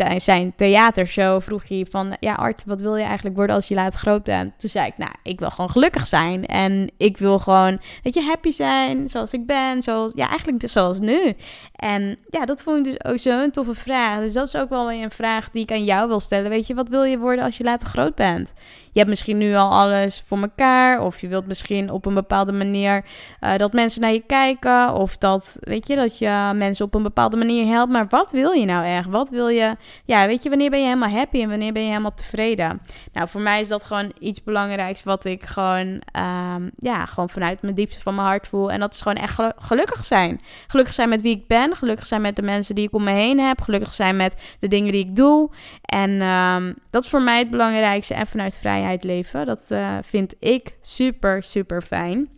tijdens 0.00 0.24
zijn 0.24 0.52
theatershow 0.56 1.42
vroeg 1.42 1.68
hij 1.68 1.86
van... 1.90 2.16
Ja, 2.20 2.34
Art, 2.34 2.62
wat 2.66 2.80
wil 2.80 2.96
je 2.96 3.04
eigenlijk 3.04 3.36
worden 3.36 3.54
als 3.54 3.68
je 3.68 3.74
laat 3.74 3.94
groot 3.94 4.22
bent? 4.22 4.58
Toen 4.58 4.70
zei 4.70 4.86
ik, 4.86 4.98
nou, 4.98 5.10
ik 5.22 5.38
wil 5.38 5.50
gewoon 5.50 5.70
gelukkig 5.70 6.06
zijn. 6.06 6.46
En 6.46 6.90
ik 6.96 7.18
wil 7.18 7.38
gewoon, 7.38 7.80
weet 8.02 8.14
je, 8.14 8.22
happy 8.22 8.50
zijn 8.50 9.08
zoals 9.08 9.32
ik 9.32 9.46
ben. 9.46 9.82
Zoals, 9.82 10.12
ja, 10.14 10.28
eigenlijk 10.28 10.60
dus 10.60 10.72
zoals 10.72 11.00
nu. 11.00 11.34
En 11.76 12.18
ja, 12.28 12.44
dat 12.44 12.62
vond 12.62 12.78
ik 12.78 12.84
dus 12.84 13.04
ook 13.04 13.18
zo'n 13.18 13.50
toffe 13.50 13.74
vraag. 13.74 14.20
Dus 14.20 14.32
dat 14.32 14.46
is 14.46 14.56
ook 14.56 14.68
wel 14.68 14.86
weer 14.86 15.02
een 15.02 15.10
vraag 15.10 15.50
die 15.50 15.62
ik 15.62 15.72
aan 15.72 15.84
jou 15.84 16.08
wil 16.08 16.20
stellen. 16.20 16.50
Weet 16.50 16.66
je, 16.66 16.74
wat 16.74 16.88
wil 16.88 17.04
je 17.04 17.18
worden 17.18 17.44
als 17.44 17.56
je 17.56 17.64
later 17.64 17.88
groot 17.88 18.14
bent? 18.14 18.52
Je 18.92 18.98
hebt 18.98 19.10
misschien 19.10 19.38
nu 19.38 19.54
al 19.54 19.70
alles 19.70 20.22
voor 20.26 20.38
elkaar. 20.38 21.00
Of 21.02 21.20
je 21.20 21.28
wilt 21.28 21.46
misschien 21.46 21.90
op 21.90 22.06
een 22.06 22.14
bepaalde 22.14 22.52
manier 22.52 23.04
uh, 23.40 23.56
dat 23.56 23.72
mensen 23.72 24.00
naar 24.00 24.12
je 24.12 24.22
kijken. 24.26 24.94
Of 24.94 25.18
dat, 25.18 25.56
weet 25.60 25.86
je, 25.86 25.96
dat 25.96 26.18
je 26.18 26.50
mensen 26.54 26.84
op 26.84 26.94
een 26.94 27.02
bepaalde 27.02 27.36
manier 27.36 27.66
helpt. 27.66 27.92
Maar 27.92 28.06
wat 28.08 28.32
wil 28.32 28.52
je 28.52 28.64
nou 28.64 28.84
echt? 28.84 29.08
Wat 29.08 29.30
wil 29.30 29.48
je 29.48 29.76
ja, 30.04 30.26
weet 30.26 30.42
je, 30.42 30.48
wanneer 30.48 30.70
ben 30.70 30.78
je 30.78 30.84
helemaal 30.84 31.08
happy 31.08 31.42
en 31.42 31.48
wanneer 31.48 31.72
ben 31.72 31.82
je 31.82 31.88
helemaal 31.88 32.14
tevreden? 32.14 32.80
Nou, 33.12 33.28
voor 33.28 33.40
mij 33.40 33.60
is 33.60 33.68
dat 33.68 33.84
gewoon 33.84 34.12
iets 34.18 34.42
belangrijks 34.42 35.02
wat 35.02 35.24
ik 35.24 35.42
gewoon, 35.42 36.02
um, 36.16 36.70
ja, 36.78 37.06
gewoon 37.06 37.28
vanuit 37.28 37.62
mijn 37.62 37.74
diepste 37.74 38.00
van 38.00 38.14
mijn 38.14 38.26
hart 38.26 38.46
voel. 38.46 38.72
En 38.72 38.80
dat 38.80 38.94
is 38.94 39.00
gewoon 39.00 39.22
echt 39.22 39.38
gelukkig 39.56 40.04
zijn. 40.04 40.40
Gelukkig 40.66 40.94
zijn 40.94 41.08
met 41.08 41.22
wie 41.22 41.36
ik 41.36 41.46
ben, 41.46 41.76
gelukkig 41.76 42.06
zijn 42.06 42.20
met 42.20 42.36
de 42.36 42.42
mensen 42.42 42.74
die 42.74 42.86
ik 42.86 42.94
om 42.94 43.04
me 43.04 43.10
heen 43.10 43.38
heb, 43.38 43.60
gelukkig 43.60 43.94
zijn 43.94 44.16
met 44.16 44.56
de 44.60 44.68
dingen 44.68 44.92
die 44.92 45.04
ik 45.04 45.16
doe. 45.16 45.50
En 45.82 46.22
um, 46.22 46.74
dat 46.90 47.02
is 47.02 47.08
voor 47.08 47.22
mij 47.22 47.38
het 47.38 47.50
belangrijkste. 47.50 48.14
En 48.14 48.26
vanuit 48.26 48.58
vrijheid 48.58 49.04
leven, 49.04 49.46
dat 49.46 49.66
uh, 49.68 49.96
vind 50.02 50.34
ik 50.38 50.74
super, 50.80 51.42
super 51.42 51.82
fijn. 51.82 52.28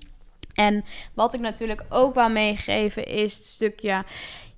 En 0.55 0.85
wat 1.15 1.35
ik 1.35 1.41
natuurlijk 1.41 1.85
ook 1.89 2.15
wil 2.15 2.29
meegeven 2.29 3.05
is 3.05 3.37
het 3.37 3.45
stukje 3.45 4.05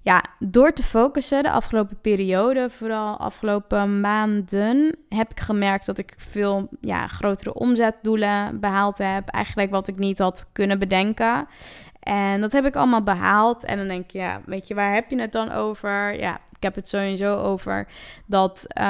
ja, 0.04 0.24
door 0.38 0.72
te 0.72 0.82
focussen 0.82 1.42
de 1.42 1.50
afgelopen 1.50 2.00
periode, 2.00 2.70
vooral 2.70 3.16
afgelopen 3.16 4.00
maanden, 4.00 4.96
heb 5.08 5.30
ik 5.30 5.40
gemerkt 5.40 5.86
dat 5.86 5.98
ik 5.98 6.14
veel 6.16 6.68
ja, 6.80 7.06
grotere 7.06 7.54
omzetdoelen 7.54 8.60
behaald 8.60 8.98
heb. 8.98 9.28
Eigenlijk 9.28 9.70
wat 9.70 9.88
ik 9.88 9.98
niet 9.98 10.18
had 10.18 10.48
kunnen 10.52 10.78
bedenken. 10.78 11.46
En 12.00 12.40
dat 12.40 12.52
heb 12.52 12.64
ik 12.64 12.76
allemaal 12.76 13.02
behaald. 13.02 13.64
En 13.64 13.76
dan 13.76 13.88
denk 13.88 14.10
je, 14.10 14.18
ja, 14.18 14.40
weet 14.46 14.68
je, 14.68 14.74
waar 14.74 14.94
heb 14.94 15.10
je 15.10 15.20
het 15.20 15.32
dan 15.32 15.52
over? 15.52 16.18
Ja, 16.20 16.40
ik 16.56 16.62
heb 16.62 16.74
het 16.74 16.88
sowieso 16.88 17.36
over 17.36 17.86
dat, 18.26 18.64
um, 18.78 18.84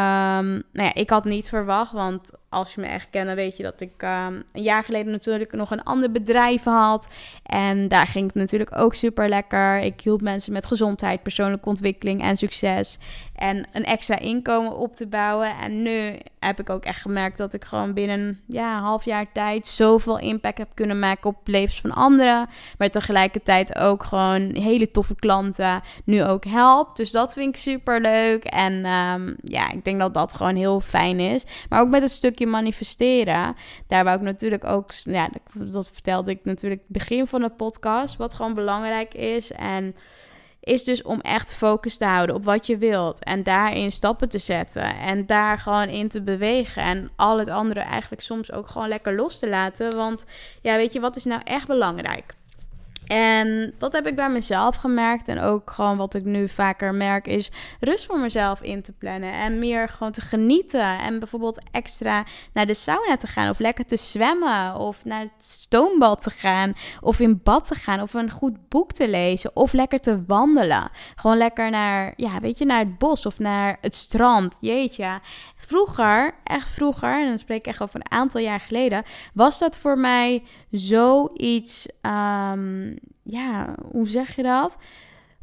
nou 0.52 0.62
ja, 0.72 0.94
ik 0.94 1.10
had 1.10 1.24
niet 1.24 1.48
verwacht, 1.48 1.92
want 1.92 2.30
als 2.54 2.74
je 2.74 2.80
me 2.80 2.86
echt 2.86 3.10
kent, 3.10 3.26
dan 3.26 3.34
weet 3.34 3.56
je 3.56 3.62
dat 3.62 3.80
ik 3.80 4.02
um, 4.02 4.44
een 4.52 4.62
jaar 4.62 4.84
geleden 4.84 5.12
natuurlijk 5.12 5.52
nog 5.52 5.70
een 5.70 5.82
ander 5.82 6.10
bedrijf 6.10 6.64
had. 6.64 7.06
En 7.42 7.88
daar 7.88 8.06
ging 8.06 8.26
het 8.26 8.34
natuurlijk 8.34 8.78
ook 8.78 8.94
super 8.94 9.28
lekker. 9.28 9.78
Ik 9.78 10.00
hielp 10.00 10.20
mensen 10.20 10.52
met 10.52 10.66
gezondheid, 10.66 11.22
persoonlijke 11.22 11.68
ontwikkeling 11.68 12.22
en 12.22 12.36
succes. 12.36 12.98
En 13.34 13.66
een 13.72 13.84
extra 13.84 14.18
inkomen 14.18 14.76
op 14.76 14.96
te 14.96 15.06
bouwen. 15.06 15.56
En 15.62 15.82
nu 15.82 16.18
heb 16.38 16.60
ik 16.60 16.70
ook 16.70 16.84
echt 16.84 17.00
gemerkt 17.00 17.38
dat 17.38 17.54
ik 17.54 17.64
gewoon 17.64 17.92
binnen 17.92 18.40
ja, 18.46 18.76
een 18.76 18.82
half 18.82 19.04
jaar 19.04 19.32
tijd 19.32 19.66
zoveel 19.66 20.18
impact 20.18 20.58
heb 20.58 20.68
kunnen 20.74 20.98
maken 20.98 21.30
op 21.30 21.36
levens 21.44 21.80
van 21.80 21.92
anderen. 21.92 22.48
Maar 22.78 22.90
tegelijkertijd 22.90 23.78
ook 23.78 24.04
gewoon 24.04 24.54
hele 24.54 24.90
toffe 24.90 25.14
klanten 25.14 25.82
nu 26.04 26.24
ook 26.24 26.44
helpt. 26.44 26.96
Dus 26.96 27.10
dat 27.10 27.32
vind 27.32 27.54
ik 27.54 27.60
super 27.60 28.00
leuk. 28.00 28.44
En 28.44 28.72
um, 28.86 29.36
ja, 29.42 29.70
ik 29.70 29.84
denk 29.84 29.98
dat 29.98 30.14
dat 30.14 30.32
gewoon 30.34 30.56
heel 30.56 30.80
fijn 30.80 31.20
is. 31.20 31.44
Maar 31.68 31.80
ook 31.80 31.88
met 31.88 32.02
een 32.02 32.08
stukje 32.08 32.43
manifesteren. 32.46 33.56
Daar 33.86 34.04
wou 34.04 34.16
ik 34.16 34.22
natuurlijk 34.22 34.64
ook, 34.64 34.92
ja, 34.92 35.28
dat 35.54 35.90
vertelde 35.92 36.30
ik 36.30 36.40
natuurlijk 36.44 36.82
begin 36.86 37.26
van 37.26 37.40
de 37.40 37.50
podcast, 37.50 38.16
wat 38.16 38.34
gewoon 38.34 38.54
belangrijk 38.54 39.14
is. 39.14 39.52
En 39.52 39.94
is 40.64 40.84
dus 40.84 41.02
om 41.02 41.20
echt 41.20 41.54
focus 41.54 41.96
te 41.96 42.04
houden 42.04 42.36
op 42.36 42.44
wat 42.44 42.66
je 42.66 42.78
wilt. 42.78 43.24
En 43.24 43.42
daarin 43.42 43.92
stappen 43.92 44.28
te 44.28 44.38
zetten. 44.38 44.96
En 44.96 45.26
daar 45.26 45.58
gewoon 45.58 45.88
in 45.88 46.08
te 46.08 46.22
bewegen. 46.22 46.82
En 46.82 47.10
al 47.16 47.38
het 47.38 47.48
andere 47.48 47.80
eigenlijk 47.80 48.22
soms 48.22 48.52
ook 48.52 48.68
gewoon 48.68 48.88
lekker 48.88 49.14
los 49.14 49.38
te 49.38 49.48
laten. 49.48 49.96
Want 49.96 50.24
ja, 50.62 50.76
weet 50.76 50.92
je, 50.92 51.00
wat 51.00 51.16
is 51.16 51.24
nou 51.24 51.40
echt 51.44 51.66
belangrijk? 51.66 52.34
En 53.06 53.74
dat 53.78 53.92
heb 53.92 54.06
ik 54.06 54.16
bij 54.16 54.30
mezelf 54.30 54.76
gemerkt. 54.76 55.28
En 55.28 55.40
ook 55.40 55.70
gewoon 55.70 55.96
wat 55.96 56.14
ik 56.14 56.24
nu 56.24 56.48
vaker 56.48 56.94
merk 56.94 57.26
is 57.26 57.50
rust 57.80 58.06
voor 58.06 58.18
mezelf 58.18 58.62
in 58.62 58.82
te 58.82 58.92
plannen. 58.92 59.32
En 59.32 59.58
meer 59.58 59.88
gewoon 59.88 60.12
te 60.12 60.20
genieten. 60.20 60.98
En 60.98 61.18
bijvoorbeeld 61.18 61.64
extra 61.70 62.24
naar 62.52 62.66
de 62.66 62.74
sauna 62.74 63.16
te 63.16 63.26
gaan. 63.26 63.50
Of 63.50 63.58
lekker 63.58 63.86
te 63.86 63.96
zwemmen. 63.96 64.74
Of 64.74 65.04
naar 65.04 65.20
het 65.20 65.44
stoombad 65.44 66.22
te 66.22 66.30
gaan. 66.30 66.72
Of 67.00 67.20
in 67.20 67.40
bad 67.42 67.66
te 67.66 67.74
gaan. 67.74 68.00
Of 68.00 68.14
een 68.14 68.30
goed 68.30 68.68
boek 68.68 68.92
te 68.92 69.08
lezen. 69.08 69.56
Of 69.56 69.72
lekker 69.72 70.00
te 70.00 70.24
wandelen. 70.26 70.90
Gewoon 71.14 71.36
lekker 71.36 71.70
naar, 71.70 72.12
ja, 72.16 72.40
weet 72.40 72.58
je, 72.58 72.64
naar 72.64 72.78
het 72.78 72.98
bos. 72.98 73.26
Of 73.26 73.38
naar 73.38 73.78
het 73.80 73.94
strand. 73.94 74.58
Jeetje. 74.60 75.20
Vroeger, 75.56 76.34
echt 76.44 76.70
vroeger, 76.70 77.20
en 77.20 77.28
dan 77.28 77.38
spreek 77.38 77.58
ik 77.58 77.66
echt 77.66 77.82
over 77.82 77.96
een 77.96 78.10
aantal 78.10 78.40
jaar 78.40 78.60
geleden, 78.60 79.02
was 79.34 79.58
dat 79.58 79.76
voor 79.76 79.98
mij 79.98 80.42
zoiets, 80.70 81.88
um, 82.02 82.98
ja, 83.24 83.74
hoe 83.92 84.08
zeg 84.08 84.36
je 84.36 84.42
dat? 84.42 84.76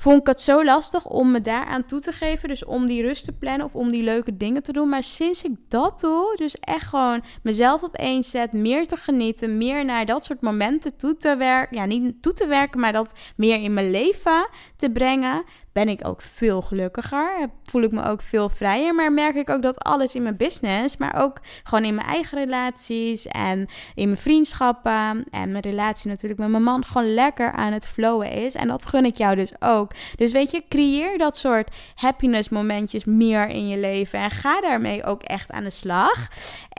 Vond 0.01 0.19
ik 0.19 0.27
het 0.27 0.41
zo 0.41 0.63
lastig 0.63 1.05
om 1.05 1.31
me 1.31 1.41
daaraan 1.41 1.85
toe 1.85 1.99
te 1.99 2.11
geven. 2.11 2.49
Dus 2.49 2.65
om 2.65 2.85
die 2.85 3.01
rust 3.01 3.25
te 3.25 3.31
plannen 3.31 3.65
of 3.65 3.75
om 3.75 3.91
die 3.91 4.03
leuke 4.03 4.37
dingen 4.37 4.63
te 4.63 4.71
doen. 4.71 4.89
Maar 4.89 5.03
sinds 5.03 5.43
ik 5.43 5.55
dat 5.67 5.99
doe, 5.99 6.35
dus 6.35 6.55
echt 6.55 6.87
gewoon 6.87 7.23
mezelf 7.43 7.83
op 7.83 7.95
één 7.95 8.23
zet, 8.23 8.51
meer 8.51 8.87
te 8.87 8.95
genieten, 8.95 9.57
meer 9.57 9.85
naar 9.85 10.05
dat 10.05 10.23
soort 10.23 10.41
momenten 10.41 10.97
toe 10.97 11.15
te 11.15 11.35
werken. 11.35 11.77
Ja, 11.77 11.85
niet 11.85 12.21
toe 12.21 12.33
te 12.33 12.47
werken, 12.47 12.79
maar 12.79 12.93
dat 12.93 13.19
meer 13.35 13.61
in 13.61 13.73
mijn 13.73 13.91
leven 13.91 14.49
te 14.75 14.91
brengen 14.91 15.43
ben 15.73 15.89
ik 15.89 16.07
ook 16.07 16.21
veel 16.21 16.61
gelukkiger. 16.61 17.49
Voel 17.63 17.81
ik 17.81 17.91
me 17.91 18.03
ook 18.03 18.21
veel 18.21 18.49
vrijer. 18.49 18.95
Maar 18.95 19.13
merk 19.13 19.35
ik 19.35 19.49
ook 19.49 19.61
dat 19.61 19.83
alles 19.83 20.15
in 20.15 20.23
mijn 20.23 20.37
business, 20.37 20.97
maar 20.97 21.15
ook 21.21 21.39
gewoon 21.63 21.85
in 21.85 21.95
mijn 21.95 22.07
eigen 22.07 22.37
relaties 22.37 23.27
en 23.27 23.69
in 23.95 24.05
mijn 24.05 24.21
vriendschappen 24.21 25.25
en 25.31 25.51
mijn 25.51 25.63
relatie 25.63 26.09
natuurlijk 26.09 26.39
met 26.39 26.49
mijn 26.49 26.63
man 26.63 26.85
gewoon 26.85 27.13
lekker 27.13 27.51
aan 27.51 27.73
het 27.73 27.87
flowen 27.87 28.31
is. 28.31 28.55
En 28.55 28.67
dat 28.67 28.85
gun 28.85 29.05
ik 29.05 29.17
jou 29.17 29.35
dus 29.35 29.51
ook. 29.59 29.91
Dus 30.15 30.31
weet 30.31 30.51
je, 30.51 30.63
creëer 30.69 31.17
dat 31.17 31.37
soort 31.37 31.75
happiness 31.95 32.49
momentjes 32.49 33.05
meer 33.05 33.47
in 33.47 33.67
je 33.67 33.77
leven 33.77 34.19
en 34.19 34.29
ga 34.29 34.61
daarmee 34.61 35.03
ook 35.03 35.23
echt 35.23 35.51
aan 35.51 35.63
de 35.63 35.69
slag. 35.69 36.27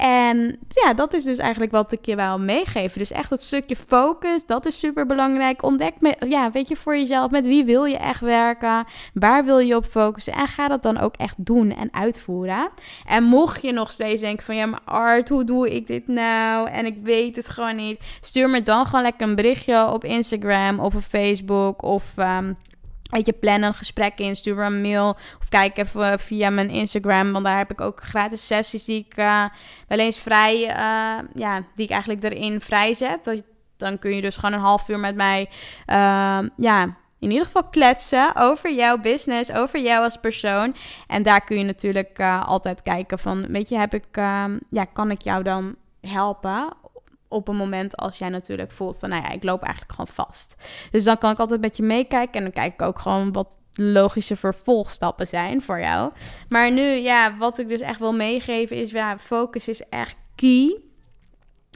En 0.03 0.59
ja, 0.69 0.95
dat 0.95 1.15
is 1.15 1.25
dus 1.25 1.39
eigenlijk 1.39 1.73
wat 1.73 1.93
ik 1.93 2.07
je 2.07 2.17
wou 2.17 2.41
meegeven. 2.41 2.99
Dus 2.99 3.11
echt 3.11 3.31
dat 3.31 3.43
stukje 3.43 3.77
focus, 3.77 4.47
dat 4.47 4.67
is 4.67 4.79
super 4.79 5.07
belangrijk. 5.07 5.63
Ontdek, 5.63 5.95
me, 6.01 6.17
ja, 6.29 6.51
weet 6.51 6.69
je, 6.69 6.77
voor 6.77 6.97
jezelf, 6.97 7.31
met 7.31 7.47
wie 7.47 7.65
wil 7.65 7.85
je 7.85 7.97
echt 7.97 8.21
werken? 8.21 8.85
Waar 9.15 9.45
wil 9.45 9.59
je 9.59 9.77
op 9.77 9.85
focussen? 9.85 10.33
En 10.33 10.47
ga 10.47 10.69
dat 10.69 10.83
dan 10.83 10.99
ook 10.99 11.17
echt 11.17 11.45
doen 11.45 11.77
en 11.77 11.89
uitvoeren. 11.93 12.71
En 13.07 13.25
mocht 13.25 13.63
je 13.63 13.73
nog 13.73 13.91
steeds 13.91 14.21
denken 14.21 14.45
van 14.45 14.57
ja, 14.57 14.67
maar 14.67 14.81
Art, 14.85 15.29
hoe 15.29 15.45
doe 15.45 15.75
ik 15.75 15.87
dit 15.87 16.09
nou? 16.09 16.71
En 16.71 16.87
ik 16.87 16.97
weet 17.03 17.37
het 17.37 17.49
gewoon 17.49 17.77
niet. 17.77 18.05
Stuur 18.21 18.51
me 18.51 18.63
dan 18.63 18.87
gewoon 18.87 19.03
lekker 19.03 19.29
een 19.29 19.35
berichtje 19.35 19.93
op 19.93 20.05
Instagram 20.05 20.79
of 20.79 20.95
op 20.95 21.03
Facebook 21.03 21.83
of... 21.83 22.15
Um, 22.17 22.57
Weet 23.13 23.27
je, 23.27 23.33
plan 23.33 23.63
een 23.63 23.75
gesprek 23.75 24.19
in, 24.19 24.37
stuur 24.37 24.59
een 24.59 24.81
mail 24.81 25.09
of 25.41 25.49
kijk 25.49 25.77
even 25.77 26.19
via 26.19 26.51
mijn 26.51 26.71
Instagram. 26.71 27.33
Want 27.33 27.45
daar 27.45 27.59
heb 27.59 27.71
ik 27.71 27.81
ook 27.81 28.03
gratis 28.03 28.47
sessies 28.47 28.85
die 28.85 29.07
ik 29.07 29.17
uh, 29.17 29.45
wel 29.89 29.99
eens 29.99 30.19
vrij, 30.19 30.55
uh, 30.55 31.29
ja, 31.35 31.63
die 31.75 31.85
ik 31.85 31.91
eigenlijk 31.91 32.25
erin 32.25 32.61
vrijzet. 32.61 33.43
Dan 33.77 33.99
kun 33.99 34.15
je 34.15 34.21
dus 34.21 34.37
gewoon 34.37 34.53
een 34.53 34.61
half 34.65 34.89
uur 34.89 34.99
met 34.99 35.15
mij, 35.15 35.49
uh, 35.87 36.39
ja, 36.57 36.97
in 37.19 37.31
ieder 37.31 37.45
geval 37.45 37.69
kletsen 37.69 38.31
over 38.35 38.73
jouw 38.73 38.99
business, 38.99 39.53
over 39.53 39.81
jou 39.81 40.05
als 40.05 40.17
persoon. 40.17 40.75
En 41.07 41.23
daar 41.23 41.45
kun 41.45 41.59
je 41.59 41.65
natuurlijk 41.65 42.21
altijd 42.45 42.83
kijken 42.83 43.19
van, 43.19 43.47
weet 43.49 43.69
je, 43.69 43.79
heb 43.79 43.95
ik, 43.95 44.17
uh, 44.19 44.45
ja, 44.71 44.85
kan 44.85 45.11
ik 45.11 45.21
jou 45.21 45.43
dan 45.43 45.75
helpen? 46.01 46.69
Op 47.33 47.49
een 47.49 47.57
moment 47.57 47.97
als 47.97 48.19
jij 48.19 48.29
natuurlijk 48.29 48.73
voelt 48.73 48.99
van, 48.99 49.09
nou 49.09 49.23
ja, 49.23 49.31
ik 49.31 49.45
loop 49.45 49.63
eigenlijk 49.63 49.93
gewoon 49.93 50.27
vast. 50.27 50.55
Dus 50.91 51.05
dan 51.05 51.19
kan 51.19 51.31
ik 51.31 51.39
altijd 51.39 51.61
met 51.61 51.77
je 51.77 51.83
meekijken 51.83 52.35
en 52.35 52.43
dan 52.43 52.53
kijk 52.53 52.73
ik 52.73 52.83
ook 52.83 52.99
gewoon 52.99 53.33
wat 53.33 53.59
logische 53.73 54.37
vervolgstappen 54.37 55.27
zijn 55.27 55.63
voor 55.63 55.81
jou. 55.81 56.13
Maar 56.49 56.73
nu, 56.73 56.83
ja, 56.83 57.37
wat 57.37 57.59
ik 57.59 57.69
dus 57.69 57.81
echt 57.81 57.99
wil 57.99 58.13
meegeven 58.13 58.77
is, 58.77 58.91
ja, 58.91 59.19
focus 59.19 59.69
is 59.69 59.89
echt 59.89 60.17
key. 60.35 60.81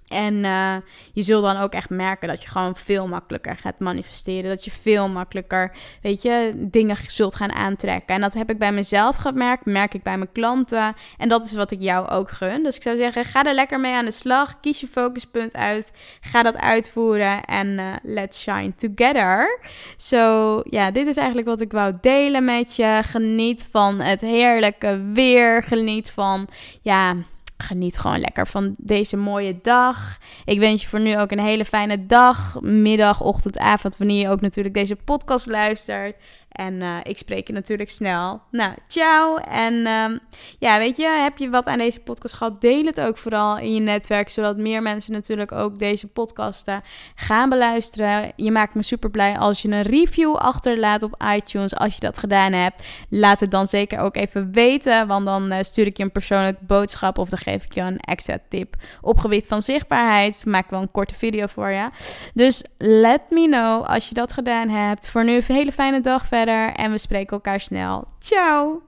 En 0.09 0.35
uh, 0.35 0.77
je 1.13 1.23
zult 1.23 1.45
dan 1.45 1.57
ook 1.57 1.73
echt 1.73 1.91
merken 1.91 2.29
dat 2.29 2.43
je 2.43 2.49
gewoon 2.49 2.77
veel 2.77 3.09
makkelijker 3.09 3.57
gaat 3.57 3.79
manifesteren. 3.79 4.51
Dat 4.51 4.65
je 4.65 4.71
veel 4.71 5.09
makkelijker, 5.09 5.77
weet 6.03 6.23
je, 6.23 6.53
dingen 6.57 6.97
zult 7.07 7.35
gaan 7.35 7.53
aantrekken. 7.53 8.15
En 8.15 8.21
dat 8.21 8.35
heb 8.35 8.51
ik 8.51 8.59
bij 8.59 8.73
mezelf 8.73 9.17
gemerkt, 9.17 9.65
merk 9.65 9.95
ik 9.95 10.03
bij 10.03 10.17
mijn 10.17 10.33
klanten. 10.33 10.95
En 11.17 11.29
dat 11.29 11.45
is 11.45 11.53
wat 11.53 11.71
ik 11.71 11.81
jou 11.81 12.09
ook 12.09 12.31
gun. 12.31 12.63
Dus 12.63 12.77
ik 12.77 12.83
zou 12.83 12.97
zeggen, 12.97 13.25
ga 13.25 13.45
er 13.45 13.55
lekker 13.55 13.81
mee 13.81 13.95
aan 13.95 14.05
de 14.05 14.11
slag. 14.11 14.61
Kies 14.61 14.81
je 14.81 14.87
focuspunt 14.87 15.55
uit. 15.55 15.93
Ga 16.21 16.43
dat 16.43 16.57
uitvoeren. 16.57 17.45
En 17.45 17.67
uh, 17.67 17.93
let's 18.03 18.41
shine 18.41 18.75
together. 18.75 19.61
Zo, 19.97 20.61
ja, 20.65 20.91
dit 20.91 21.07
is 21.07 21.17
eigenlijk 21.17 21.49
wat 21.49 21.61
ik 21.61 21.73
wou 21.73 21.95
delen 22.01 22.45
met 22.45 22.77
je. 22.77 23.01
Geniet 23.05 23.69
van 23.71 24.01
het 24.01 24.21
heerlijke 24.21 25.11
weer. 25.13 25.63
Geniet 25.63 26.11
van, 26.11 26.49
ja 26.81 27.17
geniet 27.57 27.99
gewoon 27.99 28.19
lekker 28.19 28.47
van 28.47 28.75
deze 28.79 29.17
mooie 29.17 29.59
dag. 29.63 30.19
Ik 30.45 30.59
wens 30.59 30.83
je 30.83 30.89
voor 30.89 31.01
nu 31.01 31.19
ook 31.19 31.31
een 31.31 31.41
hele 31.41 31.65
fijne 31.65 32.07
dag, 32.07 32.61
middag, 32.61 33.21
ochtend, 33.21 33.59
avond, 33.59 33.97
wanneer 33.97 34.21
je 34.21 34.29
ook 34.29 34.41
natuurlijk 34.41 34.75
deze 34.75 34.97
podcast 34.97 35.47
luistert. 35.47 36.17
En 36.57 36.75
uh, 36.75 36.97
ik 37.03 37.19
spreek 37.19 37.47
je 37.47 37.53
natuurlijk 37.53 37.91
snel. 37.91 38.41
Nou, 38.51 38.75
ciao. 38.89 39.37
En 39.37 39.75
uh, 39.75 40.19
ja, 40.59 40.79
weet 40.79 40.97
je, 40.97 41.07
heb 41.07 41.39
je 41.39 41.51
wat 41.51 41.67
aan 41.67 41.79
deze 41.79 42.01
podcast 42.01 42.35
gehad? 42.35 42.61
Deel 42.61 42.85
het 42.85 43.01
ook 43.01 43.19
vooral 43.19 43.59
in 43.59 43.75
je 43.75 43.81
netwerk, 43.81 44.29
zodat 44.29 44.57
meer 44.57 44.83
mensen 44.83 45.13
natuurlijk 45.13 45.53
ook 45.53 45.79
deze 45.79 46.07
podcasten 46.07 46.83
gaan 47.15 47.49
beluisteren. 47.49 48.33
Je 48.37 48.51
maakt 48.51 48.75
me 48.75 48.83
super 48.83 49.11
blij 49.11 49.39
als 49.39 49.63
je 49.63 49.69
een 49.69 49.83
review 49.83 50.35
achterlaat 50.35 51.03
op 51.03 51.25
iTunes. 51.35 51.77
Als 51.77 51.95
je 51.95 52.01
dat 52.01 52.19
gedaan 52.19 52.53
hebt, 52.53 52.83
laat 53.11 53.41
het 53.41 53.51
dan 53.51 53.67
zeker 53.67 53.99
ook 53.99 54.17
even 54.17 54.53
weten, 54.53 55.07
want 55.07 55.27
dan 55.27 55.53
uh, 55.53 55.59
stuur 55.61 55.87
ik 55.87 55.97
je 55.97 56.03
een 56.03 56.13
persoonlijk 56.13 56.61
boodschap 56.61 57.19
of 57.19 57.29
dan 57.29 57.39
geef 57.39 57.65
ik 57.65 57.75
je 57.75 57.81
een 57.81 57.99
extra 57.99 58.39
tip 58.49 58.75
op 59.01 59.19
gebied 59.19 59.47
van 59.47 59.63
zichtbaarheid. 59.63 60.45
Maak 60.47 60.71
wel 60.71 60.81
een 60.81 60.91
korte 60.91 61.15
video 61.15 61.47
voor 61.47 61.71
je. 61.71 61.89
Dus 62.35 62.65
let 62.79 63.21
me 63.31 63.47
know 63.47 63.85
als 63.85 64.09
je 64.09 64.15
dat 64.15 64.33
gedaan 64.33 64.69
hebt. 64.69 65.11
Voor 65.11 65.25
nu 65.25 65.35
een 65.35 65.55
hele 65.55 65.73
fijne 65.73 66.01
dag 66.01 66.27
en 66.55 66.91
we 66.91 66.99
spreken 66.99 67.37
elkaar 67.37 67.61
snel. 67.61 68.09
Ciao! 68.19 68.83